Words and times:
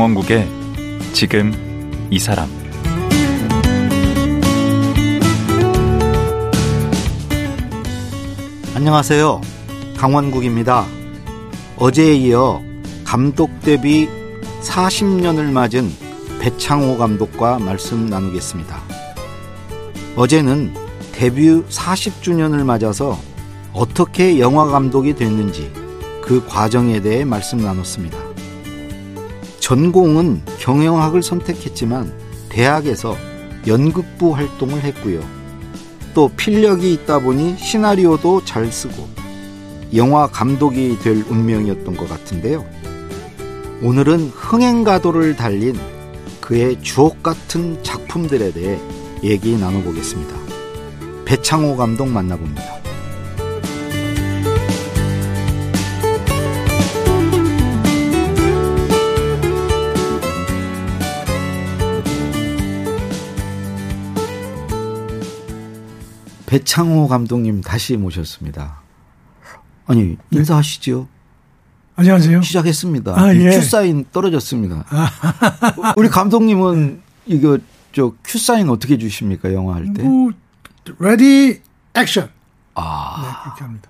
강원국의 0.00 0.48
지금 1.12 1.52
이 2.10 2.18
사람 2.18 2.48
안녕하세요. 8.74 9.42
강원국입니다. 9.98 10.86
어제에 11.76 12.14
이어 12.14 12.62
감독 13.04 13.50
데뷔 13.60 14.08
40년을 14.62 15.52
맞은 15.52 15.92
배창호 16.40 16.96
감독과 16.96 17.58
말씀 17.58 18.06
나누겠습니다. 18.06 18.80
어제는 20.16 20.72
데뷔 21.12 21.62
40주년을 21.62 22.64
맞아서 22.64 23.18
어떻게 23.74 24.40
영화 24.40 24.64
감독이 24.64 25.14
됐는지 25.14 25.70
그 26.22 26.42
과정에 26.46 27.02
대해 27.02 27.26
말씀 27.26 27.58
나눴습니다. 27.58 28.19
전공은 29.70 30.42
경영학을 30.58 31.22
선택했지만 31.22 32.12
대학에서 32.48 33.16
연극부 33.68 34.34
활동을 34.34 34.82
했고요. 34.82 35.20
또 36.12 36.28
필력이 36.28 36.92
있다 36.92 37.20
보니 37.20 37.56
시나리오도 37.56 38.44
잘 38.44 38.72
쓰고 38.72 39.08
영화 39.94 40.26
감독이 40.26 40.98
될 40.98 41.22
운명이었던 41.22 41.96
것 41.96 42.08
같은데요. 42.08 42.66
오늘은 43.80 44.30
흥행가도를 44.34 45.36
달린 45.36 45.78
그의 46.40 46.82
주옥 46.82 47.22
같은 47.22 47.80
작품들에 47.84 48.52
대해 48.52 48.76
얘기 49.22 49.56
나눠보겠습니다. 49.56 50.34
배창호 51.26 51.76
감독 51.76 52.08
만나봅니다. 52.08 52.79
배창호 66.50 67.06
감독님 67.06 67.60
다시 67.60 67.96
모셨습니다. 67.96 68.80
아니 69.86 70.16
인사하시죠. 70.32 71.06
안녕하세요. 71.94 72.42
시작했습니다. 72.42 73.12
아, 73.16 73.32
예. 73.36 73.50
큐 73.50 73.62
사인 73.62 74.04
떨어졌습니다. 74.10 74.84
우리 75.96 76.08
감독님은 76.08 77.02
이거 77.26 77.58
저 77.92 78.12
큐 78.24 78.38
사인 78.38 78.68
어떻게 78.68 78.98
주십니까 78.98 79.52
영화 79.54 79.76
할 79.76 79.92
때? 79.94 80.02
뭐, 80.02 80.32
ready 80.98 81.62
action. 81.94 82.28
아 82.74 83.22
네, 83.22 83.28
그렇게 83.44 83.64
합니다. 83.64 83.88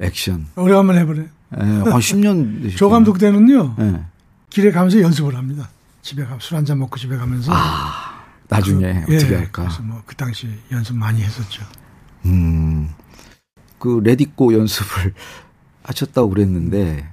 액션. 0.00 0.46
오래간만에 0.56 1.00
해보네. 1.00 1.20
예, 1.20 1.60
한 1.60 1.84
10년 1.84 2.62
되셨죠. 2.62 2.76
조 2.78 2.88
감독 2.88 3.18
때는요. 3.18 3.76
예. 3.78 4.00
길에 4.48 4.70
가면서 4.70 5.00
연습을 5.02 5.36
합니다. 5.36 5.68
집에 6.00 6.24
가, 6.24 6.38
술 6.38 6.51
한잔 6.51 6.78
먹고 6.78 6.96
집에 6.96 7.18
가면서. 7.18 7.52
아 7.54 8.22
나중에 8.48 9.04
그, 9.06 9.16
어떻게 9.16 9.32
예, 9.34 9.36
할까? 9.36 9.64
그래서 9.64 9.82
뭐 9.82 10.00
그 10.06 10.16
당시 10.16 10.48
연습 10.72 10.96
많이 10.96 11.20
했었죠. 11.22 11.62
음. 12.26 12.90
그 13.78 14.00
레디꼬 14.04 14.52
연습을 14.54 15.14
하셨다고 15.82 16.28
그랬는데 16.30 17.08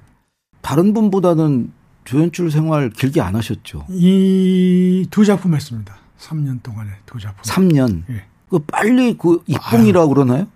다른 0.62 0.94
분보다는 0.94 1.72
조연출 2.04 2.52
생활 2.52 2.90
길게 2.90 3.22
안 3.22 3.36
하셨죠. 3.36 3.86
이 3.90 5.06
두 5.10 5.26
작품 5.26 5.56
했습니다. 5.56 5.96
3년 6.20 6.62
동안에 6.64 6.90
두 7.06 7.20
작품. 7.20 7.42
3년. 7.44 8.04
예. 8.10 8.26
그 8.50 8.60
빨리 8.60 9.18
그 9.18 9.44
입봉이라고 9.48 10.14
그러나요? 10.14 10.48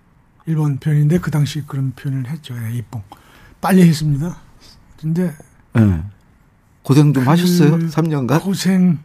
일본 0.45 0.77
표현인데 0.77 1.19
그 1.19 1.29
당시 1.29 1.61
그런 1.67 1.91
표현을 1.91 2.27
했죠. 2.29 2.55
예, 2.57 2.75
입봉. 2.77 3.01
빨리 3.61 3.83
했습니다. 3.87 4.37
근데 4.99 5.33
예. 5.77 6.03
고생 6.83 7.13
좀 7.13 7.27
하셨어요? 7.27 7.71
그 7.77 7.87
3년간? 7.89 8.41
고생 8.41 8.99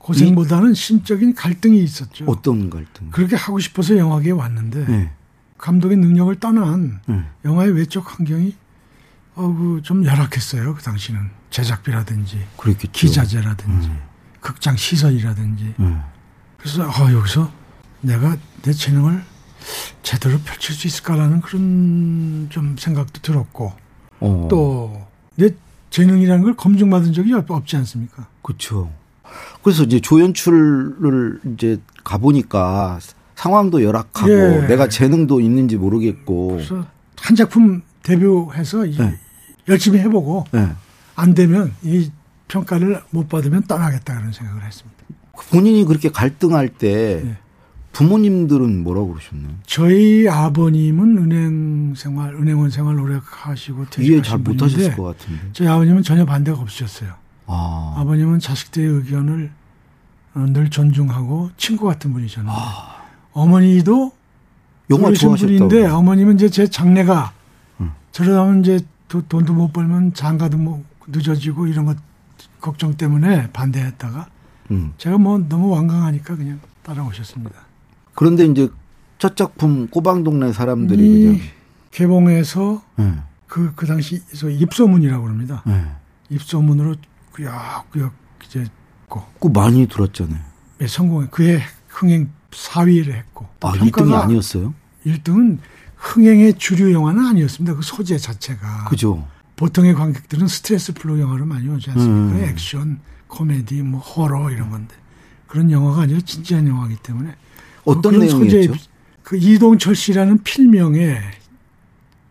고생보다는 0.00 0.74
심적인 0.74 1.34
갈등이 1.34 1.82
있었죠. 1.82 2.24
어떤 2.26 2.70
갈등? 2.70 3.10
그렇게 3.10 3.36
하고 3.36 3.58
싶어서 3.58 3.96
영화계에 3.96 4.32
왔는데 4.32 4.86
예. 4.88 5.10
감독의 5.58 5.98
능력을 5.98 6.34
떠난 6.40 7.00
예. 7.10 7.24
영화의 7.44 7.72
외적 7.72 8.18
환경이 8.18 8.54
어그 9.34 9.80
좀 9.84 10.04
열악했어요. 10.04 10.74
그 10.74 10.82
당시는 10.82 11.20
제작비라든지 11.50 12.44
그렇겠죠. 12.56 12.90
기자재라든지 12.92 13.88
음. 13.88 13.98
극장 14.40 14.74
시설이라든지 14.76 15.74
예. 15.78 15.96
그래서 16.56 16.88
어 16.88 17.12
여기서 17.12 17.52
내가 18.00 18.36
내 18.62 18.72
재능을 18.72 19.22
제대로 20.02 20.38
펼칠 20.38 20.74
수 20.74 20.86
있을까라는 20.86 21.42
그런 21.42 22.46
좀 22.50 22.74
생각도 22.78 23.20
들었고 23.20 23.74
어. 24.20 24.48
또내 24.50 25.50
재능이라는 25.90 26.42
걸 26.42 26.56
검증받은 26.56 27.12
적이 27.12 27.34
없- 27.34 27.50
없지 27.50 27.76
않습니까? 27.76 28.28
그렇죠. 28.42 28.90
그래서 29.62 29.84
이제 29.84 30.00
조연출을 30.00 31.40
이제 31.54 31.78
가보니까 32.04 32.98
상황도 33.34 33.82
열악하고 33.82 34.30
예. 34.30 34.66
내가 34.68 34.88
재능도 34.88 35.40
있는지 35.40 35.76
모르겠고. 35.76 36.48
그래서 36.56 36.86
한 37.18 37.36
작품 37.36 37.82
데뷔해서 38.02 38.84
네. 38.84 39.18
열심히 39.68 39.98
해보고 40.00 40.44
예. 40.54 40.70
안 41.16 41.34
되면 41.34 41.72
이 41.82 42.10
평가를 42.48 43.02
못 43.10 43.28
받으면 43.28 43.62
떠나겠다 43.62 44.16
그런 44.16 44.32
생각을 44.32 44.62
했습니다. 44.64 44.96
본인이 45.50 45.84
그렇게 45.84 46.10
갈등할 46.10 46.68
때 46.68 47.22
예. 47.24 47.36
부모님들은 47.92 48.82
뭐라고 48.82 49.08
그러셨나요? 49.14 49.54
저희 49.66 50.28
아버님은 50.28 51.18
은행 51.18 51.94
생활, 51.96 52.34
은행원 52.34 52.70
생활 52.70 52.98
오래 52.98 53.18
하시고 53.22 53.86
이해 53.98 54.22
잘 54.22 54.38
못하셨을 54.38 54.96
것 54.96 55.02
같은데. 55.02 55.40
저희 55.52 55.68
아버님은 55.68 56.02
전혀 56.02 56.24
반대가 56.24 56.60
없으셨어요. 56.60 57.14
아. 57.50 57.94
아버님은 57.98 58.38
자식들의 58.38 58.88
의견을 58.88 59.50
어, 60.34 60.46
늘 60.48 60.70
존중하고 60.70 61.50
친구 61.56 61.86
같은 61.86 62.12
분이셨는데 62.12 62.56
어머니도 63.32 64.12
영화. 64.90 65.10
분인데 65.10 65.86
어머님은 65.86 66.36
이제 66.36 66.48
제 66.48 66.66
장래가 66.68 67.32
음. 67.80 67.92
저러다면 68.12 68.60
이제 68.60 68.80
도- 69.08 69.22
돈도 69.26 69.52
못 69.54 69.72
벌면 69.72 70.14
장가도 70.14 70.56
뭐 70.58 70.84
늦어지고 71.08 71.66
이런 71.66 71.84
것 71.84 71.96
걱정 72.60 72.94
때문에 72.94 73.50
반대했다가 73.52 74.26
음. 74.70 74.92
제가 74.98 75.18
뭐 75.18 75.38
너무 75.38 75.70
완강하니까 75.70 76.36
그냥 76.36 76.60
따라오셨습니다. 76.82 77.54
그런데 78.14 78.44
이제 78.46 78.68
첫 79.18 79.36
작품 79.36 79.88
꼬방동네 79.88 80.52
사람들이 80.52 81.20
이 81.20 81.24
그냥 81.24 81.40
개봉해서 81.90 82.82
예. 83.00 83.14
그, 83.46 83.72
그 83.74 83.86
당시 83.86 84.22
저 84.36 84.48
입소문이라고 84.48 85.24
그럽니다. 85.24 85.62
예. 85.68 85.84
입소문으로 86.30 86.94
꾸역꾸역 87.40 88.12
이제 88.44 88.66
고그 89.08 89.48
많이 89.48 89.86
들었잖아요. 89.86 90.40
예, 90.82 90.86
성공해 90.86 91.28
그해 91.30 91.62
흥행 91.88 92.30
4위를 92.50 93.12
했고 93.12 93.48
또 93.60 93.68
아, 93.68 93.72
1등이 93.72 94.12
아니었어요? 94.14 94.74
1등은 95.06 95.58
흥행의 95.96 96.58
주류 96.58 96.92
영화는 96.92 97.26
아니었습니다. 97.26 97.74
그 97.76 97.82
소재 97.82 98.16
자체가 98.18 98.84
그죠. 98.88 99.26
보통의 99.56 99.94
관객들은 99.94 100.48
스트레스 100.48 100.94
플로 100.94 101.18
영화를 101.20 101.44
많이 101.44 101.68
오지 101.68 101.90
않습니까? 101.90 102.38
음. 102.38 102.44
액션, 102.44 103.00
코미디, 103.28 103.82
뭐 103.82 104.00
호러 104.00 104.50
이런 104.50 104.70
건데 104.70 104.94
그런 105.46 105.70
영화가 105.70 106.02
아니라 106.02 106.20
진지한 106.20 106.66
영화이기 106.66 106.96
때문에 107.02 107.34
어떤 107.84 108.18
내용이었죠? 108.18 108.44
소재의 108.44 108.68
그 109.22 109.36
이동철 109.36 109.94
씨라는 109.94 110.42
필명의 110.42 111.20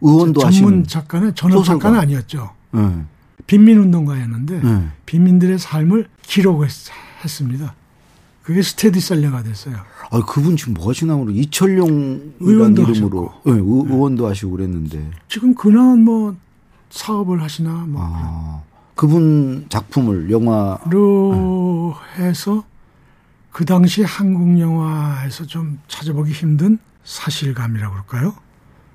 의원도 0.01 0.39
전문 0.41 0.47
하시는. 0.47 0.83
작가는 0.87 1.35
전업 1.35 1.57
소설가. 1.59 1.79
작가는 1.79 1.99
아니었죠. 1.99 2.53
예. 2.75 3.05
빈민운동가였는데 3.49 4.61
예. 4.63 4.87
빈민들의 5.07 5.57
삶을 5.57 6.07
기록했습니다. 6.21 7.73
그게 8.43 8.61
스테디 8.61 8.99
셀러가 8.99 9.41
됐어요. 9.41 9.75
아, 10.11 10.23
그분 10.25 10.55
지금 10.55 10.75
뭐 10.75 10.89
하시나 10.89 11.15
모르 11.15 11.31
이철용 11.31 12.33
의원도 12.39 12.83
이름으로 12.83 13.33
예, 13.47 13.51
의, 13.51 13.57
의원도 13.57 14.27
하시고 14.27 14.51
그랬는데. 14.51 15.11
지금 15.27 15.55
근황은 15.55 16.03
뭐 16.03 16.35
사업을 16.91 17.41
하시나 17.41 17.85
뭐 17.87 18.01
아. 18.03 18.61
그분 18.93 19.65
작품을 19.69 20.29
영화 20.29 20.77
로 20.89 21.95
해서 22.17 22.63
그 23.51 23.65
당시 23.65 24.03
한국 24.03 24.59
영화에서 24.59 25.45
좀 25.45 25.79
찾아보기 25.87 26.31
힘든 26.31 26.77
사실감이라고 27.03 27.93
그럴까요? 27.93 28.35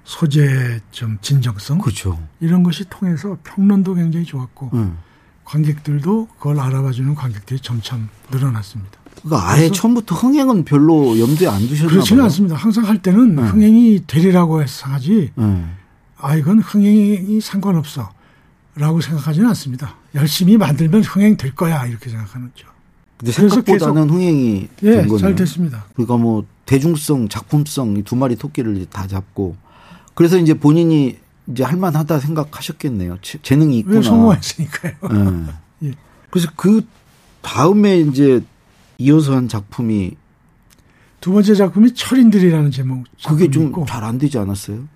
소재의 0.05 0.81
좀 0.91 1.19
진정성 1.23 1.79
그렇죠. 1.79 2.19
이런 2.41 2.63
것이 2.63 2.85
통해서 2.91 3.37
평론도 3.43 3.95
굉장히 3.95 4.25
좋았고 4.27 4.71
예. 4.75 4.87
관객들도 5.45 6.29
그걸 6.39 6.61
알아봐주는 6.61 7.15
관객들이 7.15 7.61
점점 7.61 8.09
늘어났습니다. 8.31 8.93
그러니까 9.23 9.51
아예 9.51 9.71
처음부터 9.71 10.15
흥행은 10.15 10.65
별로 10.65 11.19
염두에 11.19 11.47
안 11.49 11.67
두셨나 11.67 11.91
그렇지는 11.91 12.19
봐요. 12.21 12.25
않습니다. 12.25 12.57
항상 12.57 12.85
할 12.87 12.99
때는 13.01 13.37
네. 13.37 13.43
흥행이 13.43 14.05
되리라고 14.07 14.63
하지 14.63 15.31
예. 15.39 15.65
아 16.19 16.35
이건 16.37 16.59
흥행이 16.61 17.41
상관없어 17.41 18.11
라고 18.77 19.01
생각하지는 19.01 19.49
않습니다. 19.51 19.95
열심히 20.15 20.57
만들면 20.57 21.03
흥행 21.05 21.37
될 21.37 21.55
거야 21.55 21.87
이렇게 21.87 22.11
생각하는 22.11 22.51
거죠. 22.51 22.67
근데 23.17 23.31
생각보다는 23.33 24.11
흥행이 24.11 24.69
예, 24.83 24.91
된 24.91 25.03
거네요. 25.07 25.19
잘 25.19 25.35
됐습니다. 25.37 25.85
그러니까 25.95 26.17
뭐 26.17 26.45
대중성, 26.67 27.29
작품성 27.29 27.97
이 27.99 28.03
두 28.03 28.17
마리 28.17 28.35
토끼를 28.37 28.85
다 28.87 29.07
잡고 29.07 29.57
그래서 30.15 30.39
이제 30.39 30.55
본인이 30.55 31.19
이제 31.49 31.63
할만하다 31.65 32.21
생각하셨겠네요. 32.21 33.19
재- 33.23 33.39
재능이 33.43 33.79
있구나. 33.81 33.97
왜 33.97 34.03
성공했으니까요. 34.03 34.93
예. 35.83 35.89
예. 35.89 35.93
그래서 36.31 36.49
그 36.57 36.87
다음에 37.43 37.99
이제 37.99 38.43
이어서 38.99 39.37
한 39.37 39.49
작품이 39.49 40.17
두 41.21 41.33
번째 41.33 41.55
작품이 41.55 41.95
철인들이라는 41.95 42.71
제목. 42.71 43.05
그게 43.27 43.51
좀 43.51 43.73
잘 43.87 44.05
안 44.05 44.19
되지 44.19 44.39
않았어요? 44.39 44.87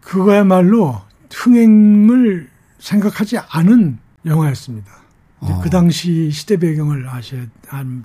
그거야말로 0.00 1.00
흥행을 1.32 2.48
생각하지 2.78 3.38
않은 3.38 3.98
영화였습니다. 4.24 4.90
어. 5.40 5.60
그 5.62 5.70
당시 5.70 6.30
시대 6.30 6.56
배경을 6.56 7.08
아셔야, 7.08 7.46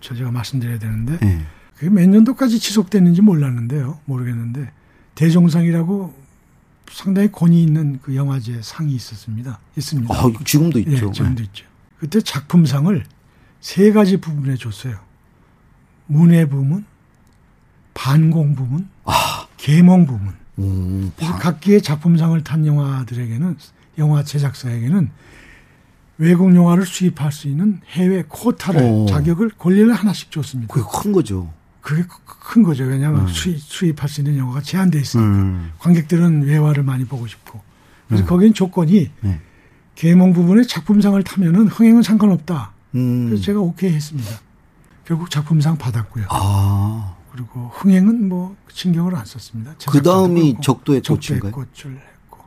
저 0.01 0.13
제가 0.15 0.31
말씀드려야 0.31 0.79
되는데, 0.79 1.17
네. 1.19 1.41
그게 1.75 1.89
몇 1.89 2.07
년도까지 2.09 2.59
지속됐는지 2.59 3.21
몰랐는데요. 3.21 3.99
모르겠는데, 4.05 4.69
대종상이라고 5.15 6.13
상당히 6.91 7.31
권위 7.31 7.63
있는 7.63 7.99
그 8.01 8.15
영화제 8.15 8.59
상이 8.61 8.93
있었습니다. 8.93 9.59
있습니다. 9.77 10.13
아, 10.13 10.31
지금도 10.45 10.79
있죠. 10.79 11.07
네, 11.07 11.11
지금도 11.11 11.35
네. 11.35 11.43
있죠. 11.43 11.65
그때 11.99 12.21
작품상을 12.21 13.03
세 13.59 13.91
가지 13.91 14.17
부분에 14.17 14.55
줬어요. 14.55 14.97
문예 16.07 16.45
부문, 16.45 16.85
반공 17.93 18.55
부문, 18.55 18.89
아. 19.05 19.47
계몽 19.57 20.05
부문. 20.05 20.33
음, 20.59 21.11
각기의 21.17 21.81
작품상을 21.81 22.43
탄 22.43 22.65
영화들에게는 22.65 23.57
영화 23.97 24.23
제작사에게는 24.23 25.09
외국 26.17 26.55
영화를 26.55 26.85
수입할 26.85 27.31
수 27.31 27.47
있는 27.47 27.81
해외 27.87 28.23
코타를 28.27 28.81
오. 28.81 29.03
어. 29.03 29.05
자격을 29.07 29.51
권리를 29.57 29.91
하나씩 29.93 30.31
줬습니다. 30.31 30.73
그게 30.73 30.85
큰 31.01 31.11
거죠. 31.11 31.51
그게 31.81 32.03
큰 32.25 32.63
거죠. 32.63 32.83
왜냐하면 32.83 33.21
음. 33.21 33.27
수입, 33.27 33.59
수입할 33.59 34.07
수 34.07 34.21
있는 34.21 34.37
영화가 34.37 34.61
제한돼 34.61 34.99
있으니까 34.99 35.29
음. 35.29 35.71
관객들은 35.79 36.43
외화를 36.43 36.83
많이 36.83 37.05
보고 37.05 37.27
싶고 37.27 37.61
그래서 38.07 38.23
음. 38.23 38.27
거기는 38.27 38.53
조건이 38.53 39.09
네. 39.21 39.39
계몽 39.95 40.33
부분에 40.33 40.63
작품상을 40.63 41.21
타면은 41.23 41.67
흥행은 41.67 42.03
상관없다. 42.03 42.71
음. 42.95 43.25
그래서 43.27 43.43
제가 43.43 43.59
오케이 43.59 43.93
했습니다. 43.93 44.29
결국 45.05 45.29
작품상 45.29 45.77
받았고요. 45.77 46.25
아. 46.29 47.15
그리고 47.31 47.71
흥행은 47.73 48.27
뭐 48.27 48.55
신경을 48.71 49.15
안 49.15 49.25
썼습니다. 49.25 49.73
그 49.87 50.01
다음이 50.01 50.57
적도의 50.61 51.01
꽃인가요? 51.01 51.51
꽃을 51.51 51.95
했고. 51.95 52.39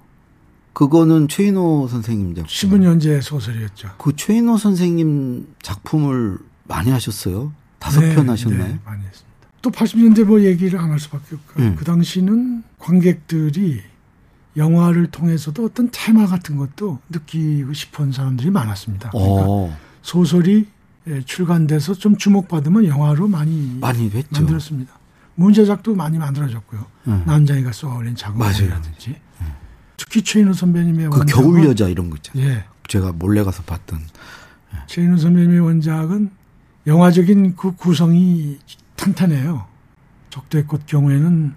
그거는 0.75 1.29
최인호 1.29 1.89
선생님 1.89 2.35
작품. 2.35 2.49
신문연재 2.49 3.21
소설이었죠. 3.23 3.93
그 3.99 4.15
최인호 4.15 4.59
선생님 4.59 5.55
작품을 5.63 6.39
많이 6.65 6.91
하셨어요? 6.91 7.53
다섯 7.85 8.01
네, 8.01 8.15
편 8.15 8.31
하셨나요? 8.31 8.65
네, 8.67 8.79
많이 8.85 9.05
했습니다. 9.05 9.35
또 9.61 9.71
80년대 9.71 10.25
뭐 10.25 10.41
얘기를 10.41 10.79
안 10.79 10.91
할 10.91 10.99
수밖에 10.99 11.35
없고 11.35 11.63
음. 11.63 11.77
그 11.77 11.85
당시는 11.85 12.63
관객들이 12.79 13.83
영화를 14.57 15.09
통해서도 15.11 15.65
어떤 15.67 15.89
테마 15.93 16.27
같은 16.27 16.57
것도 16.57 17.01
느끼고 17.11 17.73
싶은 17.75 18.13
사람들이 18.13 18.51
많았습니다. 18.51 19.11
그러니까 19.11 19.33
오. 19.43 19.69
어. 19.69 19.79
소설이 20.03 20.67
예, 21.07 21.21
출간돼서 21.23 21.93
좀 21.93 22.17
주목받으면 22.17 22.87
영화로 22.87 23.29
많이, 23.29 23.77
많이 23.79 24.09
했죠. 24.09 24.29
만들었습니다. 24.33 24.95
문제작도 25.35 25.95
많이 25.95 26.17
만들어졌고요. 26.17 26.87
음. 27.09 27.23
남자애가 27.27 27.73
쏘아올린 27.73 28.17
작업이라든지 28.17 29.17
음. 29.43 29.47
특히 29.99 30.23
최인호 30.23 30.55
선배님의 30.55 31.11
그 31.11 31.19
원작은 31.19 31.43
겨울 31.43 31.65
여자 31.67 31.89
이런 31.89 32.09
거 32.09 32.17
있잖아요. 32.17 32.49
예. 32.49 32.65
제가 32.89 33.13
몰래 33.13 33.43
가서 33.43 33.63
봤던 33.65 34.01
예. 34.75 34.79
최인호 34.87 35.19
선배님의 35.19 35.61
원작은 35.61 36.31
영화적인 36.87 37.57
그 37.57 37.73
구성이 37.75 38.59
탄탄해요. 38.97 39.67
적도의 40.31 40.67
꽃 40.67 40.87
경우에는 40.87 41.55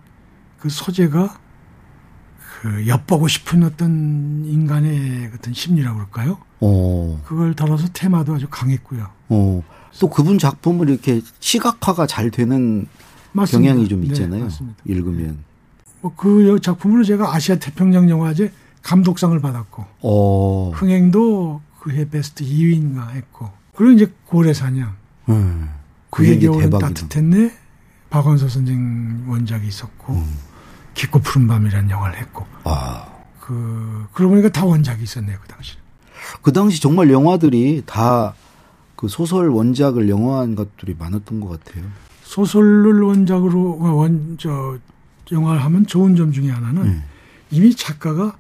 그 0.60 0.70
소재가 0.70 1.40
그 2.62 2.88
엿보고 2.88 3.28
싶은 3.28 3.64
어떤 3.64 4.44
인간의 4.46 5.32
어떤 5.34 5.54
심리라고 5.54 5.98
그럴까요? 5.98 6.38
어. 6.60 7.22
그걸 7.26 7.56
다뤄서 7.56 7.90
테마도 7.94 8.34
아주 8.36 8.48
강했고요. 8.50 9.08
어. 9.30 9.64
또 10.00 10.10
그분 10.10 10.38
작품을 10.40 10.90
이렇게 10.90 11.22
시각화가 11.40 12.08
잘 12.08 12.32
되는 12.32 12.88
맞습니다. 13.34 13.72
경향이 13.74 13.88
좀 13.88 14.02
네, 14.02 14.08
있잖아요. 14.08 14.48
네, 14.48 14.66
읽으면. 14.86 15.44
뭐 16.02 16.14
그 16.16 16.60
작품으로 16.62 17.04
제가 17.04 17.34
아시아 17.34 17.58
태평양 17.58 18.10
영화제 18.10 18.52
감독상을 18.84 19.40
받았고, 19.40 19.86
어. 20.02 20.72
흥행도 20.74 21.62
그해 21.80 22.10
베스트 22.10 22.44
2위인가 22.44 23.10
했고, 23.12 23.50
그리고 23.76 23.94
이제 23.94 24.12
고래사냥. 24.26 24.96
음. 25.30 25.70
그의 26.10 26.40
겨울은 26.40 26.70
따뜻했네. 26.70 27.52
박원서 28.10 28.48
선생 28.48 29.26
원작이 29.28 29.68
있었고, 29.68 30.14
음. 30.14 30.38
깊고 30.94 31.20
푸른 31.20 31.48
밤이라는 31.48 31.90
영화를 31.90 32.18
했고. 32.18 32.46
아. 32.64 33.06
그, 33.42 34.08
그러고 34.14 34.32
보니까 34.32 34.50
다 34.50 34.66
원작이 34.66 35.04
있었네요, 35.04 35.38
그 35.42 35.48
당시. 35.48 35.76
그 36.42 36.52
당시 36.52 36.82
정말 36.82 37.12
영화들이 37.12 37.84
다 37.86 38.34
그 38.98 39.08
소설 39.08 39.50
원작을 39.50 40.10
영화한 40.10 40.56
것들이 40.56 40.96
많았던 40.98 41.40
것 41.40 41.64
같아요. 41.64 41.86
소설을 42.24 43.04
원작으로, 43.04 43.78
원, 43.96 44.38
저, 44.40 44.78
영화를 45.32 45.64
하면 45.64 45.86
좋은 45.86 46.16
점 46.16 46.32
중에 46.32 46.50
하나는 46.50 46.82
음. 46.84 47.04
이미 47.52 47.74
작가가 47.76 48.36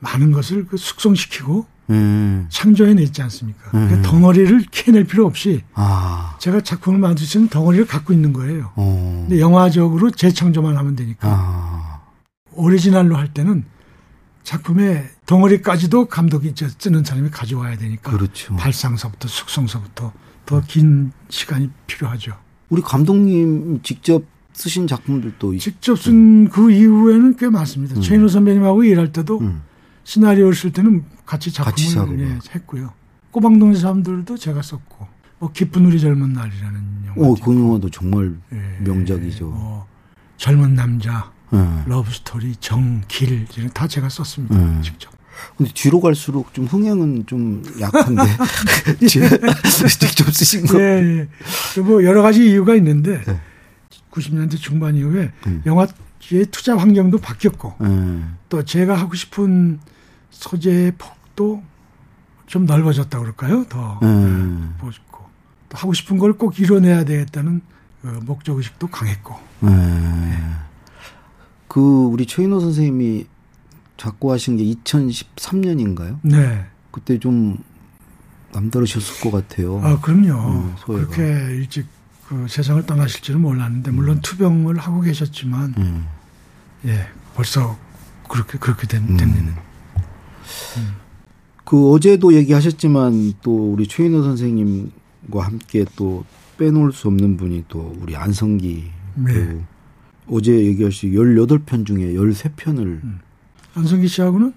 많은 0.00 0.32
것을 0.32 0.66
그 0.66 0.76
숙성시키고 0.76 1.64
음. 1.90 2.46
창조해냈지 2.48 3.22
않습니까? 3.22 3.70
음. 3.74 3.88
그러니까 3.88 4.08
덩어리를 4.08 4.66
캐낼 4.70 5.04
필요 5.04 5.26
없이 5.26 5.62
아. 5.74 6.36
제가 6.40 6.60
작품을 6.62 6.98
만드시는 6.98 7.48
덩어리를 7.48 7.86
갖고 7.86 8.12
있는 8.12 8.32
거예요. 8.32 8.72
어. 8.76 9.24
근데 9.28 9.40
영화적으로 9.40 10.10
재창조만 10.10 10.76
하면 10.76 10.96
되니까. 10.96 11.28
아. 11.28 12.00
오리지널로 12.52 13.16
할 13.16 13.32
때는 13.34 13.64
작품의 14.44 15.08
덩어리까지도 15.26 16.06
감독이 16.06 16.54
쓰는 16.78 17.02
사람이 17.04 17.30
가져와야 17.30 17.76
되니까. 17.76 18.12
그렇죠. 18.12 18.54
발상서부터 18.56 19.26
숙성서부터 19.28 20.12
더 20.46 20.79
긴 20.79 21.12
시간이 21.30 21.70
필요하죠. 21.86 22.34
우리 22.68 22.82
감독님 22.82 23.80
직접 23.82 24.22
쓰신 24.52 24.86
작품들도 24.86 25.58
직접 25.58 25.98
쓴 25.98 26.48
그 26.48 26.70
이후에는 26.70 27.36
꽤 27.36 27.48
많습니다. 27.48 27.96
음. 27.96 28.00
최인호 28.00 28.28
선배님하고 28.28 28.84
일할 28.84 29.12
때도 29.12 29.40
음. 29.40 29.62
시나리오를 30.04 30.54
쓸 30.54 30.72
때는 30.72 31.04
같이 31.26 31.52
작품을 31.52 32.16
같이 32.34 32.50
예, 32.50 32.54
했고요. 32.54 32.92
꼬방동네 33.30 33.76
사람들도 33.76 34.36
제가 34.38 34.62
썼고 34.62 35.06
뭐 35.38 35.50
깊은 35.52 35.84
우리 35.86 35.98
젊은 35.98 36.32
날이라는 36.32 36.82
영화. 37.06 37.28
오, 37.28 37.34
그 37.34 37.54
영화도 37.54 37.90
정말 37.90 38.36
예, 38.52 38.84
명작이죠. 38.84 39.46
뭐 39.46 39.86
젊은 40.36 40.74
남자, 40.74 41.32
예. 41.52 41.58
러브 41.86 42.12
스토리, 42.12 42.54
정, 42.56 43.02
길 43.08 43.46
이런 43.56 43.70
다 43.70 43.88
제가 43.88 44.08
썼습니다. 44.08 44.78
예. 44.78 44.82
직접. 44.82 45.12
근데 45.56 45.72
뒤로 45.74 46.00
갈수록 46.00 46.54
좀 46.54 46.66
흥행은 46.66 47.26
좀 47.26 47.62
약한데 47.80 48.22
직접 49.08 50.32
쓰신 50.32 50.66
거. 50.66 50.80
예, 50.80 51.28
예. 51.76 51.80
뭐 51.80 52.04
여러 52.04 52.22
가지 52.22 52.48
이유가 52.48 52.74
있는데 52.76 53.22
네. 53.24 53.40
90년대 54.12 54.58
중반 54.58 54.94
이후에 54.94 55.32
음. 55.46 55.62
영화의 55.66 55.88
투자 56.50 56.76
환경도 56.76 57.18
바뀌었고 57.18 57.74
음. 57.80 58.36
또 58.48 58.64
제가 58.64 58.94
하고 58.94 59.14
싶은 59.14 59.80
소재의 60.34 60.92
폭도 60.98 61.62
좀 62.46 62.66
넓어졌다 62.66 63.18
그럴까요? 63.18 63.64
더 63.68 63.98
음. 64.02 64.74
보고 64.78 64.92
또 65.68 65.78
하고 65.78 65.92
싶은 65.94 66.18
걸 66.18 66.34
꼭 66.34 66.58
이뤄내야 66.60 67.04
되겠다는 67.04 67.60
그 68.02 68.06
목적 68.24 68.56
의식도 68.58 68.88
강했고. 68.88 69.34
음. 69.62 70.28
네. 70.30 70.38
그 71.68 71.80
우리 71.80 72.26
최인호 72.26 72.60
선생님이 72.60 73.26
작고 73.96 74.30
하신 74.32 74.56
게 74.58 74.64
2013년인가요? 74.64 76.18
네. 76.22 76.66
그때 76.90 77.18
좀 77.18 77.56
남다르셨을 78.52 79.20
것 79.22 79.30
같아요. 79.48 79.80
아 79.82 79.98
그럼요. 80.00 80.48
음, 80.50 80.76
그렇게 80.84 81.22
일찍 81.56 81.86
그 82.28 82.46
세상을 82.48 82.84
떠나실 82.86 83.22
줄은 83.22 83.40
몰랐는데 83.40 83.90
물론 83.90 84.16
음. 84.18 84.20
투병을 84.22 84.78
하고 84.78 85.00
계셨지만 85.00 85.74
음. 85.78 86.06
예 86.86 87.06
벌써 87.34 87.76
그렇게 88.28 88.58
그렇게 88.58 88.86
된, 88.86 89.02
음. 89.08 89.16
됩니다. 89.16 89.60
그 91.64 91.90
어제도 91.92 92.34
얘기하셨지만 92.34 93.34
또 93.42 93.72
우리 93.72 93.86
최인호 93.86 94.22
선생님과 94.22 95.40
함께 95.40 95.84
또 95.96 96.24
빼놓을 96.58 96.92
수 96.92 97.08
없는 97.08 97.36
분이 97.36 97.64
또 97.68 97.96
우리 98.00 98.14
안성기 98.16 98.84
네. 99.16 99.60
어제 100.28 100.52
얘기하신 100.52 101.12
18편 101.12 101.86
중에 101.86 102.12
13편을 102.14 102.78
음. 103.02 103.20
안성기 103.74 104.08
씨하고는 104.08 104.52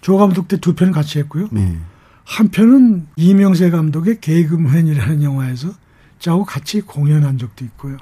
조 0.00 0.16
감독 0.18 0.48
때 0.48 0.56
두 0.58 0.74
편 0.74 0.92
같이 0.92 1.18
했고요. 1.20 1.48
네. 1.52 1.76
한 2.24 2.48
편은 2.50 3.06
이명세 3.16 3.70
감독의 3.70 4.20
개그맨이라는 4.20 5.22
영화에서 5.22 5.70
저하고 6.18 6.44
같이 6.44 6.80
공연한 6.80 7.38
적도 7.38 7.64
있고요. 7.64 7.96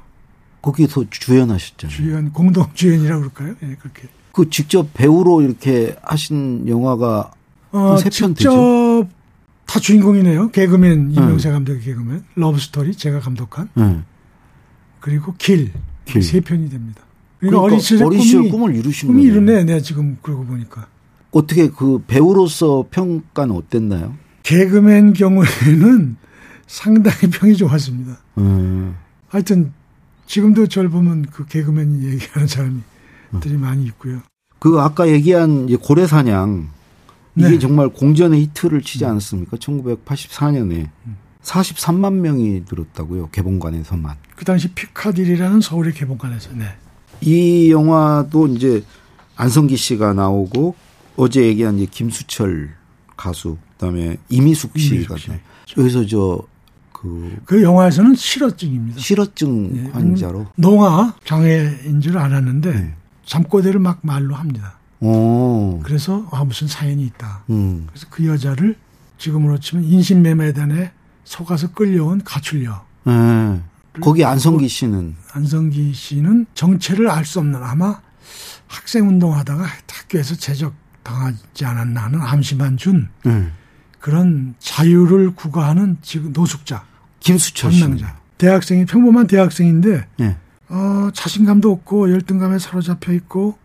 거기서 0.63 1.05
주연하셨잖아요. 1.09 1.97
주연 1.97 2.33
공동 2.33 2.67
주연이라고 2.75 3.21
그럴까요? 3.31 3.55
예, 3.63 3.67
네, 3.69 3.77
그렇게. 3.77 4.09
그 4.33 4.49
직접 4.51 4.93
배우로 4.95 5.43
이렇게 5.43 5.97
하신 6.03 6.69
영화가 6.69 7.33
어, 7.73 7.97
세 7.97 8.08
편 8.08 8.35
되죠. 8.35 9.09
다 9.67 9.79
주인공이네요. 9.79 10.51
개그맨 10.51 11.13
이명세 11.13 11.49
네. 11.49 11.53
감독의 11.53 11.81
개그맨, 11.81 12.25
러브 12.35 12.59
스토리 12.59 12.95
제가 12.95 13.21
감독한 13.21 13.69
네. 13.75 14.01
그리고 14.99 15.35
길, 15.39 15.73
길. 16.05 16.23
세 16.23 16.41
편이 16.41 16.69
됩니다. 16.71 17.03
그러니까, 17.39 17.59
그러니까 17.59 17.63
어린 17.63 17.79
시절 17.79 18.07
어린 18.07 18.21
꿈이, 18.21 18.51
꿈을 18.51 18.75
이루신 18.75 19.07
꿈이 19.09 19.23
이루네. 19.25 19.65
내가 19.65 19.81
지금 19.81 20.19
그러고 20.23 20.45
보니까 20.45 20.89
어떻게 21.31 21.69
그 21.69 22.03
배우로서 22.07 22.87
평가는 22.91 23.55
어땠나요? 23.55 24.15
개그맨 24.43 25.13
경우에는 25.13 26.17
상당히 26.67 27.31
평이 27.31 27.57
좋았습니다. 27.57 28.19
음. 28.39 28.97
하여튼 29.29 29.73
지금도 30.27 30.67
저를 30.67 30.91
보면 30.91 31.27
그 31.31 31.47
개그맨이 31.47 32.05
얘기하는 32.07 32.49
사람 32.49 32.83
들이 33.39 33.55
음. 33.55 33.61
많이 33.61 33.85
있고요. 33.85 34.21
그 34.59 34.81
아까 34.81 35.09
얘기한 35.09 35.75
고래 35.79 36.07
사냥 36.07 36.69
이게 37.37 37.51
네. 37.51 37.59
정말 37.59 37.89
공전의 37.89 38.41
히트를 38.43 38.83
치지 38.83 39.05
않았습니까? 39.05 39.57
1984년에 39.57 40.89
43만 41.43 42.15
명이 42.15 42.65
들었다고요. 42.67 43.31
개봉관에서만. 43.31 44.17
그 44.37 44.45
당시 44.45 44.69
피카딜이라는 44.69 45.61
서울의 45.61 45.95
개봉관에서. 45.95 46.51
네. 46.55 46.65
이 47.23 47.71
영화도 47.71 48.49
이제 48.49 48.85
안성기 49.37 49.77
씨가 49.77 50.13
나오고 50.13 50.75
어제 51.17 51.45
얘기한 51.45 51.79
이제 51.79 51.87
김수철 51.91 52.75
가수 53.17 53.57
그다음에 53.73 54.17
이미숙 54.29 54.79
씨가. 54.79 55.17
여기서 55.79 56.07
저 56.07 56.43
그, 56.93 57.39
그 57.47 57.63
영화에서는 57.63 58.15
실어증입니다. 58.15 59.01
실어증 59.01 59.73
네. 59.73 59.91
환자로. 59.91 60.47
농아 60.57 61.15
장애인 61.25 62.01
줄 62.03 62.19
알았는데 62.19 62.73
네. 62.73 62.95
잠꼬대를 63.31 63.79
막 63.79 64.01
말로 64.03 64.35
합니다. 64.35 64.75
오. 64.99 65.79
그래서 65.85 66.27
아 66.33 66.43
무슨 66.43 66.67
사연이 66.67 67.05
있다. 67.05 67.45
음. 67.51 67.87
그래서 67.89 68.09
그 68.11 68.27
여자를 68.27 68.77
지금으로 69.19 69.61
치면 69.61 69.85
인신매매단에 69.85 70.91
속아서 71.23 71.73
끌려온 71.73 72.23
가출녀. 72.25 72.85
네. 73.05 73.61
거기 74.01 74.25
안성기 74.25 74.67
씨는 74.67 75.15
안성기 75.33 75.93
씨는 75.93 76.47
정체를 76.55 77.09
알 77.09 77.25
수 77.25 77.39
없는 77.39 77.63
아마 77.63 78.01
학생 78.67 79.07
운동하다가 79.07 79.65
학교에서 79.89 80.35
제적 80.35 80.75
당하지 81.05 81.65
않았나 81.65 82.03
하는 82.03 82.21
암시만 82.21 82.79
준 82.79 83.09
네. 83.25 83.47
그런 84.01 84.55
자유를 84.59 85.37
구가하는 85.37 85.99
지금 86.03 86.33
노숙자 86.33 86.85
김수철 87.21 87.71
씨 87.73 87.85
대학생이 88.39 88.87
평범한 88.87 89.29
대학생인데 89.29 90.09
네. 90.17 90.37
어, 90.71 91.11
자신감도 91.13 91.71
없고 91.71 92.11
열등감에 92.13 92.59
사로잡혀 92.59 93.13
있고 93.15 93.57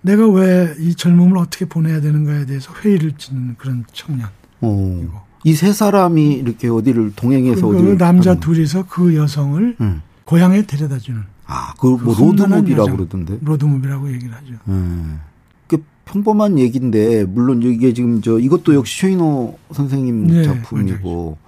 내가 0.00 0.26
왜 0.28 0.74
이 0.78 0.94
젊음을 0.94 1.36
어떻게 1.38 1.64
보내야 1.64 2.00
되는가에 2.00 2.46
대해서 2.46 2.72
회의를 2.72 3.12
짓는 3.18 3.56
그런 3.58 3.84
청년. 3.92 4.28
어. 4.60 5.26
이 5.44 5.53
세 5.53 5.72
사람이 5.72 6.34
이렇게 6.34 6.68
어디를 6.68 7.12
동행해서 7.16 7.66
그, 7.68 7.76
그 7.82 7.98
남자. 7.98 8.34
둘이서 8.38 8.86
그 8.88 9.14
여성을 9.16 9.76
음. 9.80 10.02
고향에 10.24 10.62
데려다 10.66 10.98
주는. 10.98 11.22
아, 11.46 11.72
그 11.74 11.88
뭐 11.96 12.14
그 12.14 12.20
로드무비라고 12.22 12.92
그러던데. 12.96 13.38
로드무비라고 13.42 14.12
얘기를 14.12 14.34
하죠. 14.34 14.54
음. 14.68 15.20
그 15.66 15.82
평범한 16.04 16.58
얘기인데 16.58 17.24
물론 17.24 17.62
이게 17.62 17.92
지금 17.94 18.20
저 18.22 18.38
이것도 18.38 18.74
역시 18.74 19.00
최인호 19.00 19.58
선생님 19.72 20.26
네, 20.28 20.42
작품이고. 20.44 21.38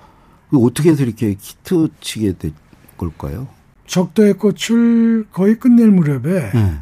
어떻게 0.53 0.91
해서 0.91 1.05
이렇게 1.05 1.37
히트 1.39 1.89
치게 2.01 2.37
된 2.39 2.53
걸까요? 2.97 3.47
적도의 3.91 4.35
꽃을 4.35 5.27
거의 5.33 5.59
끝낼 5.59 5.91
무렵에 5.91 6.53
네. 6.53 6.81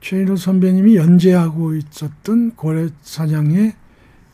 최인호 0.00 0.34
선배님이 0.34 0.96
연재하고 0.96 1.76
있었던 1.76 2.56
고래 2.56 2.88
사장의 3.02 3.74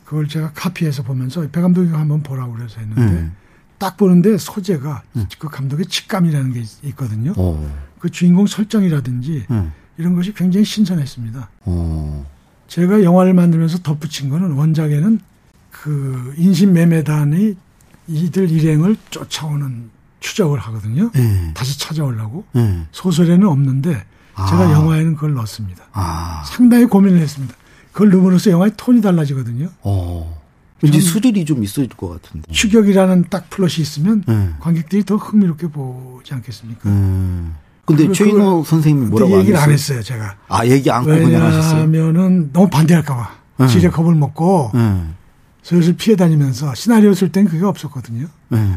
그걸 0.06 0.26
제가 0.26 0.52
카피해서 0.54 1.02
보면서 1.02 1.46
배 1.50 1.61
감독이 1.61 1.90
한번 1.90 2.22
보라고 2.22 2.54
그래서 2.54 2.80
했는데 2.80 3.02
음. 3.02 3.32
딱 3.76 3.99
보는데 3.99 4.38
소재가 4.38 5.02
음. 5.16 5.26
그 5.38 5.49
감독의 5.49 5.84
직감이라는 5.87 6.54
게 6.54 6.62
있거든요. 6.84 7.34
오. 7.37 7.68
그 7.99 8.08
주인공 8.08 8.46
설정이라든지 8.46 9.46
음. 9.50 9.72
이런 9.99 10.14
것이 10.14 10.32
굉장히 10.32 10.64
신선했습니다. 10.64 11.50
오. 11.66 12.25
제가 12.68 13.02
영화를 13.02 13.34
만들면서 13.34 13.80
덧붙인 13.80 14.30
거는 14.30 14.52
원작에는 14.52 15.20
그 15.70 16.32
인신매매단이 16.38 17.54
이들 18.08 18.50
일행을 18.50 18.96
쫓아오는 19.11 19.90
추적을 20.23 20.59
하거든요. 20.59 21.11
네. 21.12 21.50
다시 21.52 21.79
찾아오려고. 21.79 22.45
네. 22.52 22.87
소설에는 22.93 23.47
없는데 23.47 24.05
아. 24.35 24.47
제가 24.47 24.73
영화에는 24.73 25.14
그걸 25.14 25.35
넣었습니다. 25.35 25.85
아. 25.93 26.43
상당히 26.47 26.87
고민을 26.87 27.21
했습니다. 27.21 27.55
그걸 27.93 28.11
넣음으로써 28.11 28.50
영화의 28.50 28.73
톤이 28.76 29.02
달라지거든요. 29.02 29.69
어. 29.83 30.41
왠지 30.81 31.00
스릴이 31.00 31.45
좀 31.45 31.62
있을 31.62 31.87
것 31.88 32.09
같은데. 32.09 32.50
추격이라는 32.50 33.26
딱 33.31 33.50
플롯이 33.50 33.75
있으면 33.79 34.25
네. 34.26 34.50
관객들이 34.61 35.05
더 35.05 35.17
흥미롭게 35.17 35.69
보지 35.69 36.35
않겠습니까? 36.35 36.88
음. 36.88 37.55
근데 37.85 38.11
최인호 38.11 38.64
선생님이 38.64 39.07
뭐라고 39.11 39.38
얘기를 39.41 39.59
안 39.59 39.71
했어요, 39.71 40.02
제가. 40.02 40.37
아, 40.49 40.64
얘기 40.67 40.91
안 40.91 41.02
하고 41.02 41.11
그냥 41.11 41.43
하셨어요? 41.43 41.83
왜냐하면은 41.83 42.52
너무 42.52 42.69
반대할까봐. 42.71 43.31
네. 43.59 43.67
지뢰 43.69 43.91
겁을 43.91 44.14
먹고 44.14 44.71
네. 44.75 45.05
슬슬 45.62 45.95
피해 45.97 46.17
다니면서 46.17 46.75
시나리오 46.75 47.12
쓸 47.14 47.31
땐 47.31 47.47
그게 47.47 47.64
없었거든요. 47.64 48.26
네. 48.49 48.76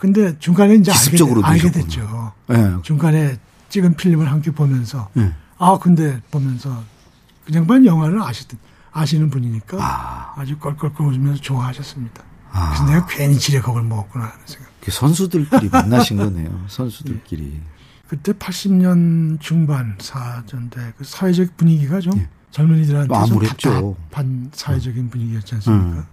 근데 0.00 0.36
중간에 0.38 0.76
이제 0.76 0.90
알게, 0.90 1.18
알게 1.44 1.70
됐죠. 1.72 2.32
네. 2.48 2.74
중간에 2.82 3.36
찍은 3.68 3.96
필름을 3.96 4.30
함께 4.32 4.50
보면서 4.50 5.10
네. 5.12 5.30
아, 5.58 5.78
근데 5.78 6.22
보면서 6.30 6.82
그냥 7.44 7.66
반 7.66 7.84
영화를 7.84 8.22
아시던 8.22 8.58
아시는 8.92 9.28
분이니까 9.28 9.76
아. 9.78 10.44
주 10.46 10.58
껄껄껄 10.58 11.06
웃으면서 11.06 11.42
좋아하셨습니다. 11.42 12.22
아. 12.50 12.70
그래서 12.70 12.86
내가 12.86 13.06
괜히 13.06 13.38
지뢰겁을 13.38 13.82
먹었구나 13.82 14.24
하는 14.24 14.38
생각. 14.46 14.70
선수들끼리 14.88 15.68
만나신 15.68 16.16
거네요. 16.16 16.64
선수들끼리. 16.68 17.42
네. 17.42 17.62
그때 18.08 18.32
80년 18.32 19.38
중반 19.38 19.98
사전대 20.00 20.94
그 20.96 21.04
사회적 21.04 21.58
분위기가 21.58 22.00
좀 22.00 22.14
네. 22.14 22.26
젊은이들한테 22.52 23.14
좀 23.26 23.42
답답한 23.42 24.50
사회적인 24.54 25.10
분위기였지 25.10 25.56
않습니까? 25.56 25.98
음. 25.98 26.04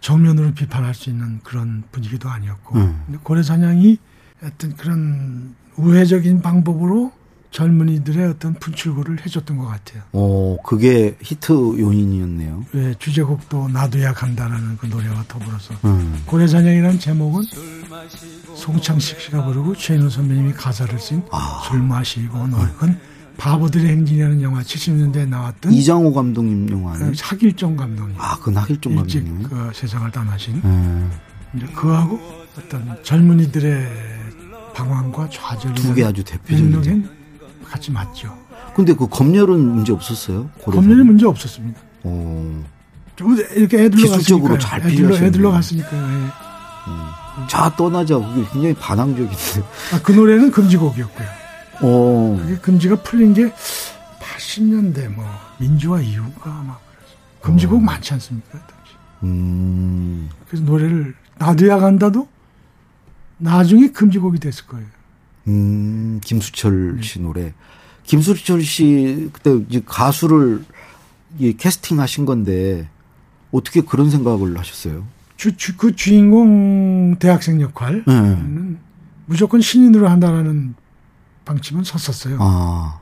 정면으로 0.00 0.52
비판할 0.52 0.94
수 0.94 1.10
있는 1.10 1.40
그런 1.42 1.82
분위기도 1.90 2.28
아니었고 2.28 2.76
음. 2.76 3.02
근데 3.06 3.18
고래 3.22 3.42
사냥이 3.42 3.98
어떤 4.42 4.76
그런 4.76 5.54
우회적인 5.76 6.42
방법으로 6.42 7.12
젊은이들의 7.50 8.26
어떤 8.26 8.54
분출구를 8.54 9.24
해줬던 9.24 9.56
것 9.56 9.66
같아요. 9.66 10.02
오, 10.12 10.58
그게 10.62 11.16
히트 11.22 11.52
요인이었네요. 11.80 12.64
네, 12.72 12.94
주제곡도 12.98 13.68
나도야 13.68 14.12
간다라는 14.12 14.76
그 14.76 14.86
노래와 14.86 15.24
더불어서 15.28 15.74
음. 15.84 16.22
고래사냥이라는 16.26 16.98
제목은 16.98 17.44
송창식 18.54 19.20
씨가 19.20 19.46
부르고 19.46 19.76
최인호 19.76 20.10
선배님이 20.10 20.52
가사를 20.52 20.98
쓴 20.98 21.17
술 21.17 21.28
아. 21.32 21.72
마시고 21.74 22.46
놀건 22.48 23.00
바보들의 23.38 23.86
행진이라는 23.88 24.42
영화 24.42 24.60
70년대에 24.62 25.28
나왔던 25.28 25.72
이장호 25.72 26.12
감독님 26.12 26.70
영화는 26.70 27.14
하길종 27.22 27.76
감독님. 27.76 28.16
아, 28.18 28.36
그 28.40 28.52
하길종 28.52 28.96
감독님. 28.96 29.44
그 29.44 29.70
세상을 29.72 30.10
떠나신. 30.10 30.60
음. 30.64 31.10
이제 31.56 31.66
그하고 31.66 32.20
어떤 32.58 32.96
젊은이들의 33.02 33.88
방황과 34.74 35.28
좌절 35.30 35.72
두개 35.74 36.04
아주 36.04 36.22
대표적인 36.24 37.08
같이 37.64 37.92
맞죠. 37.92 38.36
근데 38.74 38.92
그 38.92 39.08
검열은 39.08 39.58
문제 39.58 39.92
없었어요? 39.92 40.50
검열은 40.64 41.06
문제 41.06 41.24
없었습니다. 41.24 41.80
오. 42.04 42.62
이렇게 43.56 43.84
애들로 43.84 44.02
기술적으로 44.02 44.58
잘 44.58 44.80
애들로, 44.86 45.16
애들로 45.16 45.52
갔으니까. 45.52 45.88
예. 45.96 46.00
음. 46.00 47.46
자 47.48 47.72
떠나자 47.76 48.18
그게 48.18 48.44
굉장히 48.52 48.74
반항적인데. 48.74 49.36
아, 49.92 50.00
그 50.02 50.12
노래는 50.12 50.50
금지곡이었고요. 50.50 51.47
오. 51.82 52.36
그게 52.40 52.56
금지가 52.56 53.02
풀린 53.02 53.34
게 53.34 53.52
80년대 54.20 55.08
뭐 55.08 55.24
민주화 55.58 56.00
이후가 56.00 56.50
막 56.62 56.80
금지곡 57.42 57.76
오. 57.76 57.80
많지 57.80 58.14
않습니까 58.14 58.50
당시. 58.52 58.92
음. 59.24 60.28
그래서 60.46 60.64
노래를 60.64 61.14
나도야 61.38 61.78
간다도 61.78 62.28
나중에 63.38 63.88
금지곡이 63.88 64.40
됐을 64.40 64.66
거예요. 64.66 64.86
음, 65.46 66.20
김수철 66.22 67.00
씨 67.02 67.20
노래. 67.20 67.54
김수철 68.04 68.62
씨 68.62 69.30
그때 69.32 69.54
이제 69.68 69.82
가수를 69.84 70.64
이 71.38 71.52
캐스팅 71.56 72.00
하신 72.00 72.26
건데 72.26 72.88
어떻게 73.50 73.80
그런 73.80 74.10
생각을 74.10 74.58
하셨어요? 74.58 75.06
주, 75.36 75.56
주, 75.56 75.76
그 75.76 75.94
주인공 75.94 77.16
대학생 77.18 77.60
역할은 77.60 78.04
네. 78.06 78.78
무조건 79.26 79.60
신인으로 79.60 80.08
한다라는 80.08 80.74
방침은 81.48 81.82
섰었어요. 81.82 82.36
아. 82.40 83.00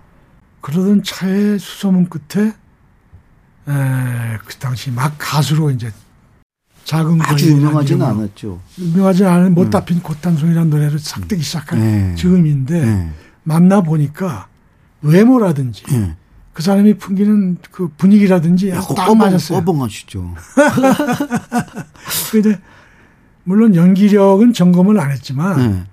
그러던 0.61 1.03
차에 1.03 1.59
수소문 1.59 2.09
끝에 2.09 2.47
에, 2.47 4.39
그 4.45 4.55
당시 4.61 4.93
막 4.93 5.17
가수로 5.19 5.73
이제 5.73 5.93
작은 6.85 7.21
아주 7.23 7.51
유명하지는 7.51 8.07
않았죠. 8.07 8.61
유명하지 8.79 9.25
않은 9.25 9.55
못다 9.55 9.85
핀 9.85 10.01
콧단송이라는 10.01 10.71
노래를 10.71 11.01
싹 11.01 11.27
뜨기 11.27 11.43
시작한 11.43 11.81
네. 11.81 12.15
즈음인데 12.15 12.85
네. 12.85 13.13
만나 13.43 13.81
보니까 13.81 14.47
외모라든지 15.03 15.83
네. 15.87 16.15
그 16.53 16.63
사람이 16.63 16.99
풍기는 16.99 17.59
그 17.73 17.89
분위기라든지 17.97 18.71
딱 18.71 18.87
꺼벙, 18.87 19.19
맞았어요. 19.19 19.59
꺼벙하시죠. 19.59 20.35
근데 22.31 22.61
물론 23.43 23.75
연기력은 23.75 24.53
점검을 24.53 25.01
안 25.01 25.11
했지만 25.11 25.57
네. 25.73 25.85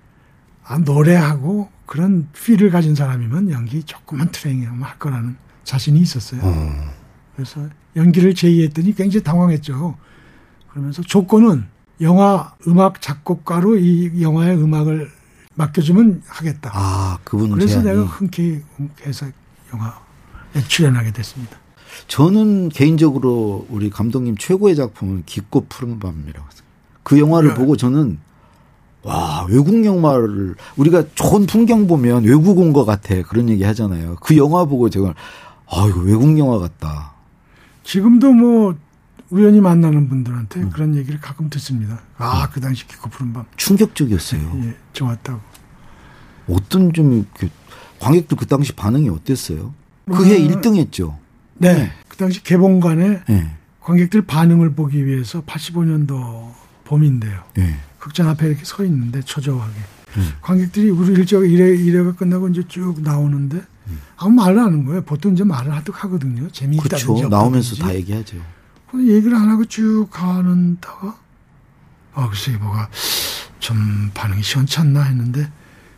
아, 0.65 0.77
노래하고 0.77 1.69
그런 1.85 2.27
필을 2.33 2.69
가진 2.69 2.95
사람이면 2.95 3.51
연기 3.51 3.83
조금만 3.83 4.31
트레이닝하면 4.31 4.83
할 4.83 4.97
거라는 4.99 5.35
자신이 5.63 5.99
있었어요. 5.99 6.41
어. 6.43 6.93
그래서 7.35 7.67
연기를 7.95 8.33
제의했더니 8.33 8.95
굉장히 8.95 9.23
당황했죠. 9.23 9.97
그러면서 10.69 11.01
조건은 11.01 11.65
영화 12.01 12.53
음악 12.67 13.01
작곡가로 13.01 13.77
이 13.77 14.21
영화의 14.21 14.57
음악을 14.57 15.11
맡겨주면 15.55 16.23
하겠다. 16.27 16.71
아, 16.73 17.19
그분 17.23 17.51
그래서 17.51 17.81
제안이. 17.81 17.87
내가 17.87 18.03
흔쾌히 18.03 18.61
해서 19.05 19.27
영화에 19.71 20.67
출연하게 20.67 21.11
됐습니다. 21.11 21.57
저는 22.07 22.69
개인적으로 22.69 23.67
우리 23.69 23.89
감독님 23.91 24.37
최고의 24.37 24.75
작품은 24.75 25.23
깊고 25.25 25.67
푸른 25.69 25.99
밤이라고 25.99 26.47
생각해요. 26.49 26.63
그 27.03 27.19
영화를 27.19 27.49
네. 27.49 27.55
보고 27.55 27.77
저는 27.77 28.17
와 29.03 29.45
외국 29.49 29.83
영화를 29.85 30.55
우리가 30.77 31.03
좋은 31.15 31.45
풍경 31.45 31.87
보면 31.87 32.23
외국 32.23 32.57
온 32.59 32.71
것 32.73 32.85
같아 32.85 33.21
그런 33.23 33.49
얘기 33.49 33.63
하잖아요. 33.63 34.15
그 34.21 34.37
영화 34.37 34.65
보고 34.65 34.89
제가 34.89 35.13
아 35.69 35.85
이거 35.89 35.99
외국 36.01 36.37
영화 36.39 36.57
같다. 36.59 37.13
지금도 37.83 38.31
뭐 38.31 38.75
우연히 39.29 39.59
만나는 39.61 40.07
분들한테 40.09 40.61
음. 40.61 40.69
그런 40.69 40.95
얘기를 40.95 41.19
가끔 41.19 41.49
듣습니다. 41.49 41.99
아, 42.17 42.47
그 42.49 42.61
당시 42.61 42.87
깊고 42.87 43.09
푸른 43.09 43.33
밤. 43.33 43.45
충격적이었어요. 43.57 44.41
예, 44.63 44.75
좋았다고. 44.93 45.39
어떤 46.49 46.93
좀 46.93 47.13
이렇게 47.13 47.49
관객들 47.99 48.37
그 48.37 48.45
당시 48.45 48.73
반응이 48.73 49.09
어땠어요? 49.09 49.73
그해 50.05 50.37
음. 50.37 50.47
1등했죠. 50.61 51.15
네. 51.57 51.73
네. 51.73 51.91
그 52.07 52.17
당시 52.17 52.43
개봉관에 52.43 53.21
예. 53.29 53.47
관객들 53.81 54.21
반응을 54.21 54.73
보기 54.75 55.05
위해서 55.05 55.41
85년도 55.41 56.51
봄인데요. 56.85 57.39
예. 57.57 57.75
극장 58.03 58.27
앞에 58.27 58.47
이렇게 58.47 58.65
서 58.65 58.83
있는데 58.83 59.21
초조하게. 59.21 59.73
음. 60.17 60.33
관객들이 60.41 60.89
우리 60.89 61.13
일정 61.13 61.45
일회 61.45 61.73
일회가 61.73 62.13
끝나고 62.15 62.49
이제 62.49 62.61
쭉 62.67 62.99
나오는데 63.01 63.63
아무 64.17 64.31
말을 64.31 64.59
안 64.59 64.65
하는 64.65 64.85
거예요. 64.85 65.01
보통 65.03 65.31
이제 65.31 65.45
말을 65.45 65.73
하듯 65.73 65.95
하거든요. 66.03 66.49
재미있다든지 66.51 67.05
그렇죠. 67.05 67.29
나오면서. 67.29 67.77
다 67.77 67.95
얘기하죠. 67.95 68.37
그래서 68.91 69.07
얘기를 69.09 69.37
안 69.37 69.47
하고 69.47 69.63
쭉 69.63 70.07
가는다가 70.11 71.17
아 72.13 72.27
글쎄 72.27 72.51
뭐가 72.57 72.89
좀 73.59 74.11
반응이 74.13 74.43
시원치 74.43 74.81
않나 74.81 75.03
했는데 75.03 75.49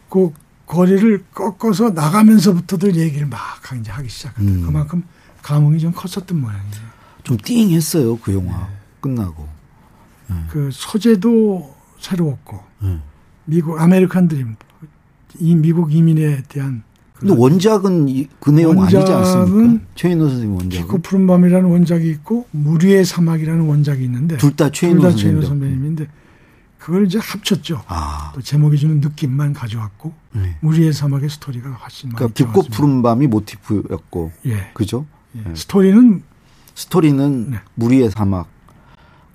그 0.08 0.32
거리를 0.68 1.26
꺾어서 1.34 1.90
나가면서부터들 1.90 2.98
얘기를 2.98 3.26
막 3.26 3.40
이제 3.80 3.92
하기 3.92 4.08
시작하다. 4.08 4.42
음. 4.44 4.64
그만큼 4.64 5.04
감흥이 5.42 5.80
좀 5.80 5.92
컸었던 5.92 6.40
모양이에요. 6.40 6.86
좀 7.24 7.36
띵했어요 7.44 8.20
그 8.20 8.32
영화 8.32 8.60
네. 8.60 8.66
끝나고. 9.02 9.50
그 10.50 10.70
소재도 10.72 11.75
새로웠고 12.10 12.60
예. 12.84 13.00
미국 13.46 13.80
아메리칸 13.80 14.28
드림 14.28 14.56
이 15.40 15.56
미국 15.56 15.94
이민에 15.94 16.44
대한 16.48 16.84
근데 17.16 17.34
원작은 17.36 18.10
이- 18.10 18.28
그 18.40 18.50
내용 18.52 18.82
아니지 18.82 18.98
않습니까? 18.98 19.84
최인호 19.96 20.28
선생님 20.28 20.56
원작은. 20.58 20.70
깊고 20.70 20.98
푸른 21.00 21.26
밤이라는 21.28 21.70
원작이 21.70 22.10
있고 22.10 22.46
물 22.52 22.75
위의 22.75 23.06
사막이라는 23.06 23.66
원작이 23.66 24.04
있는데 24.04 24.38
둘 24.38 24.56
다 24.56 24.70
최인호 24.70 25.00
둘 25.02 25.08
다 25.08 25.12
선생님. 25.12 25.36
최인호 25.42 25.48
선배님인데 25.48 26.08
그걸 26.78 27.08
이제 27.08 27.18
합쳤죠. 27.18 27.82
아, 27.88 28.32
또 28.36 28.42
제목이 28.42 28.78
주는 28.78 29.00
느낌만 29.00 29.54
가져왔고 29.54 30.14
네. 30.34 30.58
무리의 30.60 30.94
사막의 30.94 31.30
스토리가 31.30 31.70
훨씬 31.72 32.10
많이 32.10 32.16
그러니까 32.18 32.34
깊고 32.36 32.52
들어갔습니다. 32.62 32.78
푸른 32.78 33.02
밤이 33.02 33.26
모티프였고, 33.28 34.32
예. 34.46 34.70
그죠? 34.76 35.06
예. 35.36 35.56
스토리는 35.56 36.22
스토리는 36.76 37.50
네. 37.52 37.58
무리의 37.74 38.12
사막. 38.12 38.48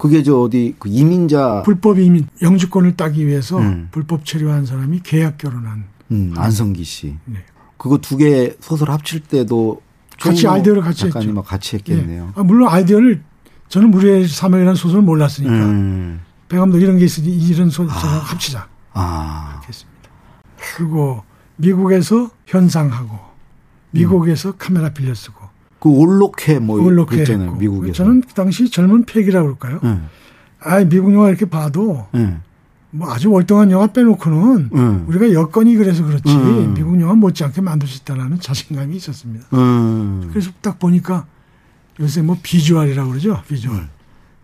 그게 0.01 0.23
저 0.23 0.41
어디 0.41 0.75
그 0.79 0.89
이민자 0.89 1.63
불법 1.65 1.99
이민 1.99 2.27
영주권을 2.41 2.97
따기 2.97 3.27
위해서 3.27 3.59
음. 3.59 3.89
불법 3.91 4.25
체류한 4.25 4.65
사람이 4.65 5.01
계약 5.03 5.37
결혼한 5.37 5.85
음, 6.11 6.33
안성기 6.37 6.83
씨. 6.85 7.17
네. 7.27 7.45
그거 7.77 7.99
두 7.99 8.17
개 8.17 8.55
소설 8.61 8.91
합칠 8.91 9.21
때도 9.21 9.83
같이 10.21 10.49
아이디어를 10.49 10.83
같이 10.83 11.05
했죠. 11.05 11.13
작가님하고 11.19 11.47
같이 11.47 11.77
했겠네요. 11.77 12.33
예. 12.37 12.41
아, 12.41 12.43
물론 12.43 12.69
아이디어를 12.71 13.23
저는 13.69 13.91
무리의 13.91 14.27
사막이라는 14.27 14.75
소설을 14.75 15.03
몰랐으니까 15.03 15.53
음. 15.55 16.21
배 16.49 16.57
감독 16.59 16.79
이런 16.81 16.99
게 16.99 17.05
있으니 17.05 17.29
이런 17.37 17.69
소설 17.71 17.91
합치자 17.97 18.69
아, 18.95 19.51
이렇게 19.53 19.69
했습니다. 19.69 20.01
그리고 20.77 21.23
미국에서 21.57 22.31
현상하고 22.47 23.19
미국에서 23.93 24.53
카메라 24.57 24.91
빌려 24.95 25.15
쓰고 25.15 25.40
그 25.81 25.89
올록해 25.89 26.59
뭐 26.59 26.81
올록해 26.81 27.09
그랬잖아요. 27.17 27.47
했고 27.47 27.59
미국에서. 27.59 27.93
저는 27.95 28.21
그 28.23 28.35
당시 28.35 28.71
젊은 28.71 29.05
팩이라고 29.05 29.57
그럴까요? 29.57 29.81
예. 29.85 30.01
아 30.61 30.85
미국 30.85 31.13
영화 31.15 31.29
이렇게 31.29 31.47
봐도 31.47 32.07
예. 32.15 32.37
뭐 32.91 33.11
아주 33.13 33.31
월등한 33.31 33.71
영화 33.71 33.87
빼놓고는 33.87 34.71
음. 34.75 35.05
우리가 35.09 35.33
여건이 35.33 35.77
그래서 35.77 36.05
그렇지 36.05 36.35
음. 36.35 36.75
미국 36.75 37.01
영화 37.01 37.15
못지않게 37.15 37.61
만들 37.61 37.89
수 37.89 38.03
있다라는 38.03 38.41
자신감이 38.41 38.95
있었습니다. 38.97 39.47
음. 39.55 40.29
그래서 40.31 40.51
딱 40.61 40.79
보니까 40.79 41.27
요새 41.99 42.21
뭐 42.23 42.37
비주얼이라고 42.43 43.09
그러죠 43.11 43.43
비주얼 43.49 43.89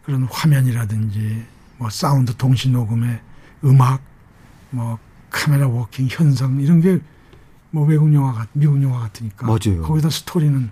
그런 0.05 0.23
화면이라든지 0.31 1.43
뭐 1.79 1.91
사운드 1.91 2.35
동시 2.37 2.71
녹음의 2.71 3.21
음악 3.65 4.01
뭐 4.71 4.99
카메라 5.31 5.67
워킹 5.69 6.09
현상 6.11 6.61
이런 6.61 6.81
게 6.81 6.99
뭐 7.77 7.85
외국 7.85 8.13
영화 8.15 8.33
같 8.33 8.49
미국 8.55 8.83
영화 8.83 9.01
같으니까 9.01 9.47
맞아요. 9.47 9.83
거기다 9.83 10.09
스토리는 10.09 10.71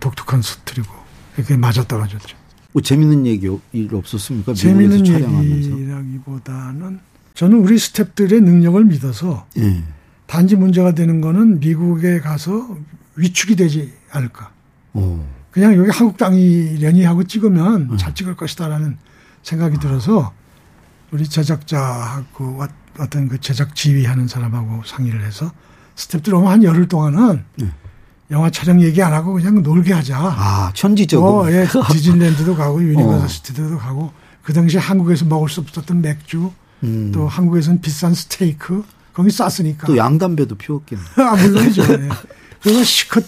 독특한 0.00 0.42
스토리고 0.42 0.92
이렇게 1.36 1.56
맞아 1.56 1.84
떨어졌죠. 1.84 2.36
뭐 2.72 2.82
재밌는 2.82 3.26
얘기 3.26 3.48
일 3.72 3.94
없었습니까? 3.94 4.54
촬영하면서. 4.54 5.70
얘기라기보다는 5.70 7.00
저는 7.34 7.58
우리 7.58 7.76
스탭들의 7.76 8.42
능력을 8.42 8.84
믿어서 8.84 9.46
예. 9.58 9.82
단지 10.26 10.56
문제가 10.56 10.92
되는 10.94 11.20
거는 11.20 11.60
미국에 11.60 12.20
가서 12.20 12.76
위축이 13.16 13.56
되지 13.56 13.92
않을까. 14.10 14.50
오. 14.94 15.24
그냥 15.50 15.74
여기 15.74 15.90
한국 15.90 16.16
땅이려니 16.16 16.82
하고 16.82 17.24
찍으면 17.24 17.88
음. 17.90 17.96
잘 17.96 18.14
찍을 18.14 18.36
것이다라는 18.36 18.96
생각이 19.42 19.78
들어서 19.78 20.32
우리 21.10 21.24
제작자하고 21.28 22.56
와- 22.58 22.68
어떤 22.98 23.28
그 23.28 23.40
제작 23.40 23.74
지휘하는 23.74 24.28
사람하고 24.28 24.82
상의를 24.84 25.24
해서 25.24 25.50
스탭들 25.96 26.32
오면 26.34 26.50
한 26.52 26.62
열흘 26.62 26.86
동안은 26.88 27.44
네. 27.56 27.72
영화 28.30 28.48
촬영 28.50 28.80
얘기 28.80 29.02
안 29.02 29.12
하고 29.12 29.32
그냥 29.34 29.62
놀게 29.62 29.92
하자. 29.92 30.16
아, 30.18 30.70
천지적으로. 30.74 31.42
어, 31.44 31.50
예, 31.50 31.66
디즈니랜드도 31.92 32.54
가고 32.54 32.78
어. 32.78 32.82
유니버설 32.82 33.28
시티도 33.28 33.78
가고 33.78 34.12
그 34.42 34.52
당시 34.52 34.78
한국에서 34.78 35.24
먹을 35.24 35.48
수 35.48 35.60
없었던 35.60 36.00
맥주 36.00 36.52
음. 36.84 37.10
또 37.12 37.26
한국에서는 37.26 37.80
비싼 37.80 38.14
스테이크 38.14 38.84
거기 39.12 39.30
쌌으니까 39.30 39.86
또 39.86 39.96
양담배도 39.96 40.54
피웠겠네. 40.56 41.02
아, 41.18 41.34
물론이죠. 41.36 41.82
예. 41.92 42.08
그래서 42.62 42.84
시컷 42.84 43.24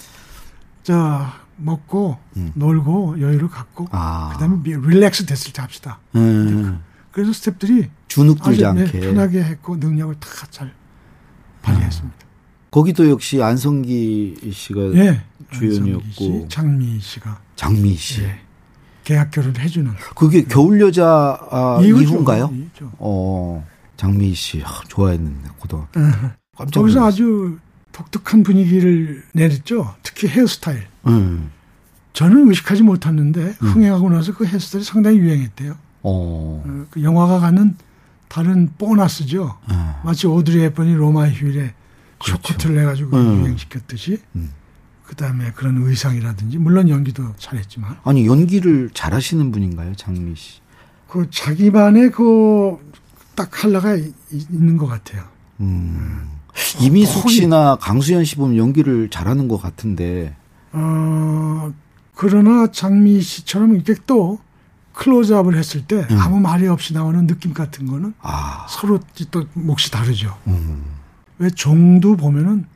저 0.84 1.26
먹고 1.56 2.18
놀고 2.54 3.20
여유를 3.20 3.48
갖고 3.48 3.84
음. 3.84 3.88
아. 3.92 4.30
그다음에 4.34 4.56
미- 4.62 4.74
릴렉스 4.76 5.26
됐을 5.26 5.52
때 5.52 5.60
합시다. 5.62 5.98
음. 6.14 6.80
그래서 7.10 7.32
스탭들이 7.32 7.88
주눅 8.08 8.40
들지 8.42 8.60
네, 8.62 8.66
않게. 8.66 9.00
편하게 9.00 9.42
했고 9.42 9.76
능력을 9.76 10.14
다 10.20 10.28
잘 10.50 10.72
발휘했습니다. 11.62 12.18
거기도 12.72 13.08
역시 13.10 13.40
안성기 13.42 14.50
씨가 14.50 14.94
예. 14.94 15.20
주연이었고. 15.52 16.48
장미 16.48 16.98
씨가 17.00 17.38
장미 17.54 17.94
씨. 17.94 18.22
예. 18.22 18.40
계약 19.04 19.30
결혼을 19.30 19.60
해주는 19.60 19.90
그게 20.16 20.42
겨울 20.44 20.80
여자 20.80 21.38
아. 21.50 21.80
이후인가요? 21.82 22.50
어, 22.98 23.66
장미 23.96 24.32
씨 24.32 24.62
아, 24.64 24.80
좋아했는데 24.88 25.50
고등. 25.58 25.84
깜짝 26.56 26.80
거기서 26.80 27.00
놀랐어요. 27.00 27.04
아주 27.04 27.58
독특한 27.92 28.42
분위기를 28.42 29.22
내렸죠. 29.34 29.94
특히 30.02 30.28
헤어스타일. 30.28 30.86
음. 31.08 31.50
저는 32.14 32.48
의식하지 32.48 32.84
못했는데 32.84 33.56
흥행하고 33.58 34.08
나서 34.08 34.32
그 34.34 34.46
헤어스타일이 34.46 34.84
상당히 34.84 35.18
유행했대요. 35.18 35.72
어. 35.72 35.76
어, 36.04 36.86
그 36.90 37.02
영화가 37.02 37.38
가는 37.40 37.76
다른 38.28 38.70
보너스죠. 38.78 39.58
아. 39.66 40.00
마치 40.06 40.26
오드리 40.26 40.58
헵번이 40.62 40.94
로마 40.94 41.28
휴일에. 41.28 41.74
쇼코트를 42.24 42.76
내가지고 42.76 43.16
음. 43.16 43.40
유행시켰듯이 43.42 44.18
음. 44.36 44.50
그 45.06 45.14
다음에 45.16 45.52
그런 45.52 45.76
의상이라든지 45.82 46.58
물론 46.58 46.88
연기도 46.88 47.34
잘했지만 47.36 47.96
아니 48.04 48.26
연기를 48.26 48.90
잘하시는 48.94 49.50
분인가요, 49.52 49.94
장미 49.96 50.34
씨? 50.36 50.60
그 51.08 51.28
자기만의 51.30 52.10
그딱 52.12 53.50
칼라가 53.50 53.94
이- 53.96 54.12
있는 54.30 54.76
것 54.78 54.86
같아요. 54.86 55.24
음. 55.60 56.28
이미숙 56.80 57.30
씨나 57.30 57.76
강수현 57.76 58.24
씨 58.24 58.36
보면 58.36 58.56
연기를 58.56 59.08
잘하는 59.10 59.48
것 59.48 59.60
같은데. 59.60 60.34
어, 60.72 61.72
그러나 62.14 62.70
장미 62.72 63.20
씨처럼 63.20 63.74
이렇게 63.74 63.94
또 64.06 64.38
클로즈업을 64.94 65.56
했을 65.56 65.86
때 65.86 66.06
음. 66.10 66.18
아무 66.18 66.40
말이 66.40 66.66
없이 66.68 66.92
나오는 66.94 67.26
느낌 67.26 67.52
같은 67.54 67.86
거는 67.86 68.14
아. 68.20 68.66
서로 68.68 68.98
또 69.30 69.44
몫이 69.54 69.90
다르죠. 69.90 70.36
음. 70.46 70.82
왜 71.42 71.50
종도 71.50 72.16
보면은 72.16 72.66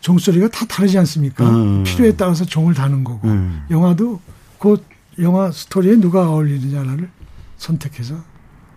종소리가 0.00 0.48
다 0.48 0.66
다르지 0.66 0.98
않습니까? 0.98 1.48
음. 1.48 1.82
필요에 1.82 2.14
따라서 2.14 2.44
종을 2.44 2.74
다는 2.74 3.04
거고 3.04 3.26
음. 3.26 3.64
영화도 3.70 4.20
그 4.58 4.84
영화 5.18 5.50
스토리에 5.50 5.96
누가 5.96 6.28
어울리느냐를 6.30 7.10
선택해서 7.56 8.22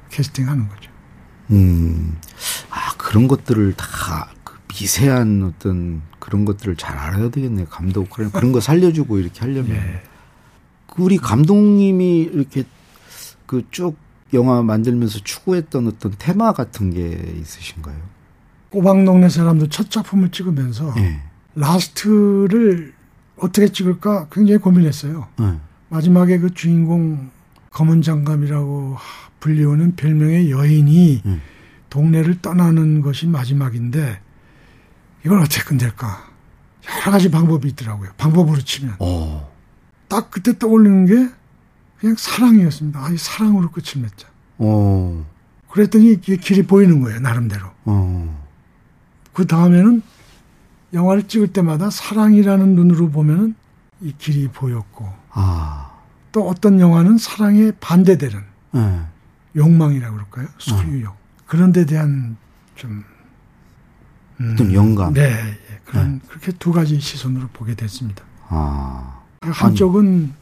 캐스팅하는 0.10 0.70
거죠. 0.70 0.90
음. 1.52 2.18
아, 2.70 2.94
그런 2.98 3.28
것들을 3.28 3.74
다 3.74 4.30
그 4.44 4.58
미세한 4.70 5.44
어떤 5.44 6.02
그런 6.20 6.46
것들을 6.46 6.76
잘 6.78 6.98
알아야 6.98 7.30
되겠네요. 7.30 7.68
감독. 7.68 8.10
그런, 8.10 8.32
그런 8.32 8.52
거 8.52 8.60
살려주고 8.60 9.20
이렇게 9.20 9.42
하려면. 9.42 9.76
예. 9.76 10.02
그 10.88 11.04
우리 11.04 11.18
감독님이 11.18 12.22
이렇게 12.34 12.64
그 13.46 13.64
쭉 13.70 13.96
영화 14.34 14.64
만들면서 14.64 15.20
추구했던 15.24 15.88
어떤 15.88 16.14
테마 16.18 16.54
같은 16.54 16.92
게 16.92 17.34
있으신가요? 17.40 18.13
꼬박동네 18.74 19.30
사람도 19.30 19.70
첫 19.70 19.92
작품을 19.92 20.32
찍으면서 20.32 20.96
네. 20.96 21.22
라스트를 21.54 22.94
어떻게 23.38 23.68
찍을까 23.68 24.30
굉장히 24.32 24.58
고민했어요. 24.58 25.28
네. 25.38 25.60
마지막에 25.90 26.40
그 26.40 26.56
주인공 26.56 27.30
검은 27.70 28.02
장갑이라고 28.02 28.98
불리우는 29.40 29.96
별명의 29.96 30.50
여인이 30.50 31.22
네. 31.24 31.40
동네를 31.92 32.42
떠나는 32.42 33.02
것이 33.02 33.28
마지막인데 33.28 34.20
이걸 35.24 35.40
어떻게 35.40 35.62
끝낼까? 35.64 36.32
여러 37.02 37.12
가지 37.12 37.30
방법이 37.30 37.68
있더라고요. 37.70 38.10
방법으로 38.18 38.60
치면. 38.60 38.96
오. 38.98 39.06
어. 39.06 39.54
딱 40.08 40.32
그때 40.32 40.58
떠올리는 40.58 41.06
게 41.06 41.32
그냥 42.00 42.16
사랑이었습니다. 42.18 43.06
아, 43.06 43.10
이 43.12 43.18
사랑으로 43.18 43.70
끝을 43.70 44.02
맺자. 44.02 44.28
오. 44.58 44.66
어. 44.68 45.26
그랬더니 45.70 46.20
길이 46.22 46.64
보이는 46.64 47.02
거예요, 47.02 47.20
나름대로. 47.20 47.68
오. 47.86 48.43
어. 49.34 49.36
그 49.36 49.48
다음에는 49.48 50.02
영화를 50.94 51.28
찍을 51.28 51.48
때마다 51.48 51.90
사랑이라는 51.90 52.76
눈으로 52.76 53.10
보면은 53.10 53.56
이 54.02 54.14
길이 54.18 54.48
보였고, 54.48 55.12
아. 55.32 55.92
또 56.32 56.48
어떤 56.48 56.80
영화는 56.80 57.18
사랑에 57.18 57.72
반대되는 57.80 58.44
네. 58.74 59.02
욕망이라고 59.56 60.14
그럴까요? 60.16 60.48
소유욕. 60.58 61.12
어. 61.12 61.18
그런 61.46 61.72
데 61.72 61.86
대한 61.86 62.38
좀 62.76 63.04
음, 64.40 64.54
어떤 64.54 64.74
영감. 64.74 65.14
네, 65.14 65.22
예, 65.22 65.80
그런 65.86 66.14
네. 66.14 66.20
그렇게 66.28 66.52
두 66.54 66.72
가지 66.72 67.00
시선으로 67.00 67.50
보게 67.54 67.76
됐습니다. 67.76 68.24
아. 68.48 69.22
한쪽은 69.42 70.34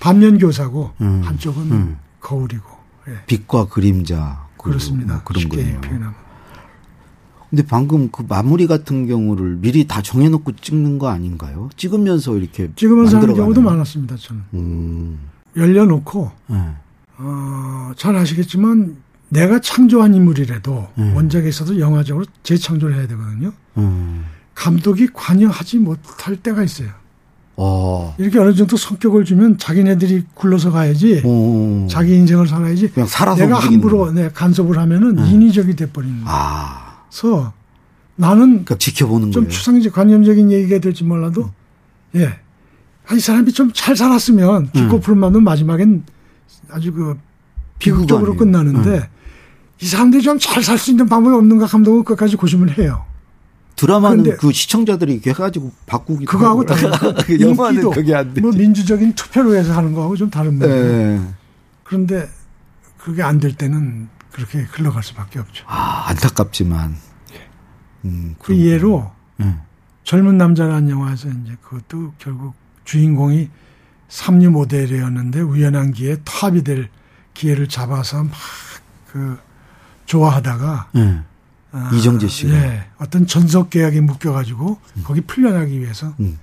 반면 0.00 0.38
교사고 0.38 0.92
음, 1.00 1.22
한쪽은 1.24 1.72
음. 1.72 1.98
거울이고. 2.20 2.68
예. 3.08 3.24
빛과 3.26 3.68
그림자. 3.68 4.46
그렇습니다. 4.58 5.14
뭐 5.14 5.22
그런 5.24 5.48
거예요. 5.48 5.80
표현하면. 5.80 6.27
근데 7.50 7.64
방금 7.66 8.10
그 8.10 8.24
마무리 8.28 8.66
같은 8.66 9.06
경우를 9.06 9.56
미리 9.60 9.86
다 9.86 10.02
정해놓고 10.02 10.52
찍는 10.56 10.98
거 10.98 11.08
아닌가요? 11.08 11.70
찍으면서 11.76 12.36
이렇게 12.36 12.70
찍으면서 12.76 13.18
하는 13.18 13.34
경우도 13.34 13.60
많았습니다. 13.60 14.16
저는 14.16 14.42
음. 14.54 15.18
열려놓고 15.56 16.30
네. 16.48 16.56
어, 17.18 17.92
잘 17.96 18.16
아시겠지만 18.16 18.96
내가 19.30 19.60
창조한 19.60 20.14
인물이라도 20.14 20.88
음. 20.98 21.16
원작에서도 21.16 21.80
영화적으로 21.80 22.26
재창조를 22.42 22.96
해야 22.96 23.06
되거든요. 23.08 23.52
음. 23.78 24.24
감독이 24.54 25.08
관여하지 25.12 25.78
못할 25.78 26.36
때가 26.36 26.62
있어요. 26.62 26.88
어. 27.56 28.14
이렇게 28.18 28.38
어느 28.38 28.54
정도 28.54 28.76
성격을 28.76 29.24
주면 29.24 29.58
자기네들이 29.58 30.24
굴러서 30.34 30.70
가야지 30.70 31.22
오. 31.24 31.88
자기 31.90 32.14
인생을 32.14 32.46
살아야지 32.46 32.92
내가 33.46 33.58
함부로 33.58 34.12
네, 34.12 34.30
간섭을 34.32 34.78
하면은 34.78 35.18
음. 35.18 35.26
인위적이 35.26 35.74
돼버리는 35.74 36.22
아. 36.24 36.84
그래 36.84 36.87
서 37.10 37.52
나는 38.16 38.48
그러니까 38.64 38.76
지켜보는 38.78 39.30
좀 39.32 39.44
거예요. 39.44 39.52
추상적 39.52 39.92
관념적인 39.92 40.50
얘기가 40.50 40.78
될지 40.80 41.04
몰라도 41.04 41.50
음. 42.14 42.20
예. 42.20 42.38
아, 43.06 43.14
이 43.14 43.20
사람이 43.20 43.52
좀 43.52 43.72
잘 43.72 43.96
살았으면 43.96 44.72
기고 44.72 45.00
풀만은 45.00 45.42
마지막엔 45.42 46.04
아주 46.70 46.92
그 46.92 47.16
비극적으로 47.78 48.36
끝나는데 48.36 49.08
이 49.80 49.86
사람들이 49.86 50.22
좀 50.22 50.38
잘 50.38 50.62
살 50.62 50.76
수 50.78 50.90
있는 50.90 51.06
방법이 51.06 51.34
없는가 51.36 51.66
감독은 51.66 52.04
끝까지 52.04 52.36
고심을 52.36 52.76
해요. 52.78 53.04
드라마는 53.76 54.36
그 54.38 54.52
시청자들이 54.52 55.12
이렇게 55.14 55.30
해가지고 55.30 55.70
바꾸기 55.86 56.24
그거하고 56.26 56.64
다른 56.66 56.90
그 57.24 57.38
영화는 57.40 57.90
그게 57.92 58.12
안 58.14 58.34
돼. 58.34 58.40
뭐 58.40 58.50
민주적인 58.50 59.14
투표로 59.14 59.54
해서 59.54 59.72
하는 59.72 59.92
거하고 59.94 60.16
좀 60.16 60.28
다른 60.28 60.54
문제. 60.54 60.66
네. 60.66 61.20
그런데 61.84 62.28
그게 62.98 63.22
안 63.22 63.38
될 63.38 63.54
때는 63.54 64.08
그렇게 64.38 64.60
흘러갈 64.70 65.02
수밖에 65.02 65.38
없죠. 65.38 65.64
아 65.68 66.06
안타깝지만. 66.08 66.96
음, 68.04 68.36
그 68.38 68.56
예로 68.56 69.10
네. 69.36 69.56
젊은 70.04 70.38
남자라는 70.38 70.88
영화에서 70.88 71.28
이제 71.28 71.56
그것도 71.60 72.14
결국 72.18 72.54
주인공이 72.84 73.50
삼류 74.08 74.50
모델이었는데 74.50 75.40
우연한 75.40 75.92
기회에 75.92 76.16
탑이 76.24 76.62
될 76.62 76.88
기회를 77.34 77.68
잡아서 77.68 78.22
막 78.22 78.32
그 79.10 79.38
좋아하다가 80.06 80.90
네. 80.92 81.22
아, 81.72 81.90
이정재 81.92 82.28
씨가 82.28 82.54
예, 82.54 82.88
어떤 82.98 83.26
전속 83.26 83.70
계약에 83.70 84.00
묶여가지고 84.00 84.78
음. 84.96 85.02
거기 85.04 85.20
풀려나기 85.20 85.80
위해서 85.80 86.14
음. 86.20 86.38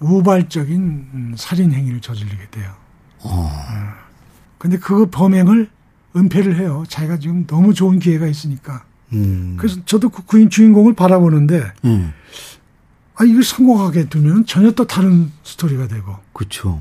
우발적인 0.00 0.80
음, 0.80 1.34
살인 1.36 1.72
행위를 1.72 2.00
저지르게 2.00 2.48
돼요. 2.50 2.72
어. 3.20 3.50
어. 3.50 3.94
근데 4.58 4.78
그 4.78 5.06
범행을 5.10 5.70
은폐를 6.16 6.58
해요. 6.58 6.84
자기가 6.88 7.18
지금 7.18 7.46
너무 7.46 7.74
좋은 7.74 7.98
기회가 7.98 8.26
있으니까. 8.26 8.84
음. 9.12 9.56
그래서 9.58 9.80
저도 9.84 10.08
그 10.08 10.24
구인 10.24 10.50
주인공을 10.50 10.94
바라보는데, 10.94 11.72
음. 11.84 12.12
아 13.14 13.24
이걸 13.24 13.42
성공하게 13.42 14.08
두면 14.08 14.46
전혀 14.46 14.70
또 14.72 14.86
다른 14.86 15.30
스토리가 15.44 15.88
되고. 15.88 16.16
그렇죠. 16.32 16.80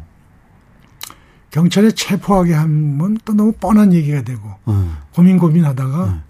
경찰에 1.51 1.91
체포하게 1.91 2.53
하면 2.53 3.17
또 3.25 3.33
너무 3.33 3.51
뻔한 3.51 3.93
얘기가 3.93 4.21
되고 4.23 4.55
음. 4.69 4.97
고민 5.13 5.37
고민하다가 5.37 6.05
음. 6.05 6.23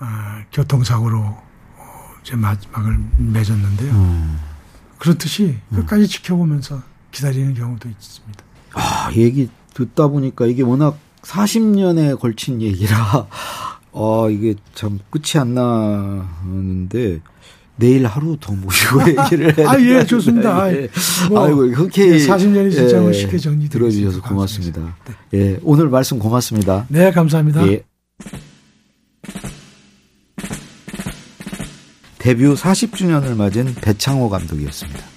아, 0.00 0.42
교통사고로 0.52 1.18
어, 1.20 2.14
제 2.24 2.34
마지막을 2.34 2.98
맺었는데요. 3.18 3.92
음. 3.92 4.40
그렇듯이 4.98 5.56
끝까지 5.72 6.08
지켜보면서 6.08 6.82
기다리는 7.12 7.54
경우도 7.54 7.88
있습니다. 7.88 8.44
아, 8.74 9.10
얘기 9.14 9.48
듣다 9.72 10.08
보니까 10.08 10.46
이게 10.46 10.62
워낙 10.62 10.98
40년에 11.22 12.18
걸친 12.18 12.62
얘기라, 12.62 13.26
어, 13.92 14.30
이게 14.30 14.54
참 14.74 14.98
끝이 15.10 15.40
안 15.40 15.54
나는데, 15.54 17.20
내일 17.76 18.06
하루 18.06 18.36
더 18.38 18.52
모시고 18.52 19.00
얘기를 19.08 19.56
해야 19.56 19.70
아, 19.70 19.80
예, 19.80 20.04
좋습니다. 20.04 20.70
예. 20.76 20.88
뭐, 21.30 21.46
아이고, 21.46 21.62
흔쾌히. 21.68 22.20
예, 22.20 22.26
40년이 22.26 22.72
진짜 22.72 23.04
예, 23.04 23.12
쉽게 23.12 23.38
정리 23.38 23.68
들어주셔서 23.68 24.20
고맙습니다. 24.20 24.96
네. 25.30 25.38
예, 25.38 25.60
오늘 25.62 25.88
말씀 25.88 26.18
고맙습니다. 26.18 26.86
네, 26.88 27.10
감사합니다. 27.10 27.66
예. 27.68 27.82
데뷔 32.18 32.44
40주년을 32.44 33.34
맞은 33.34 33.74
배창호 33.76 34.28
감독이었습니다. 34.28 35.09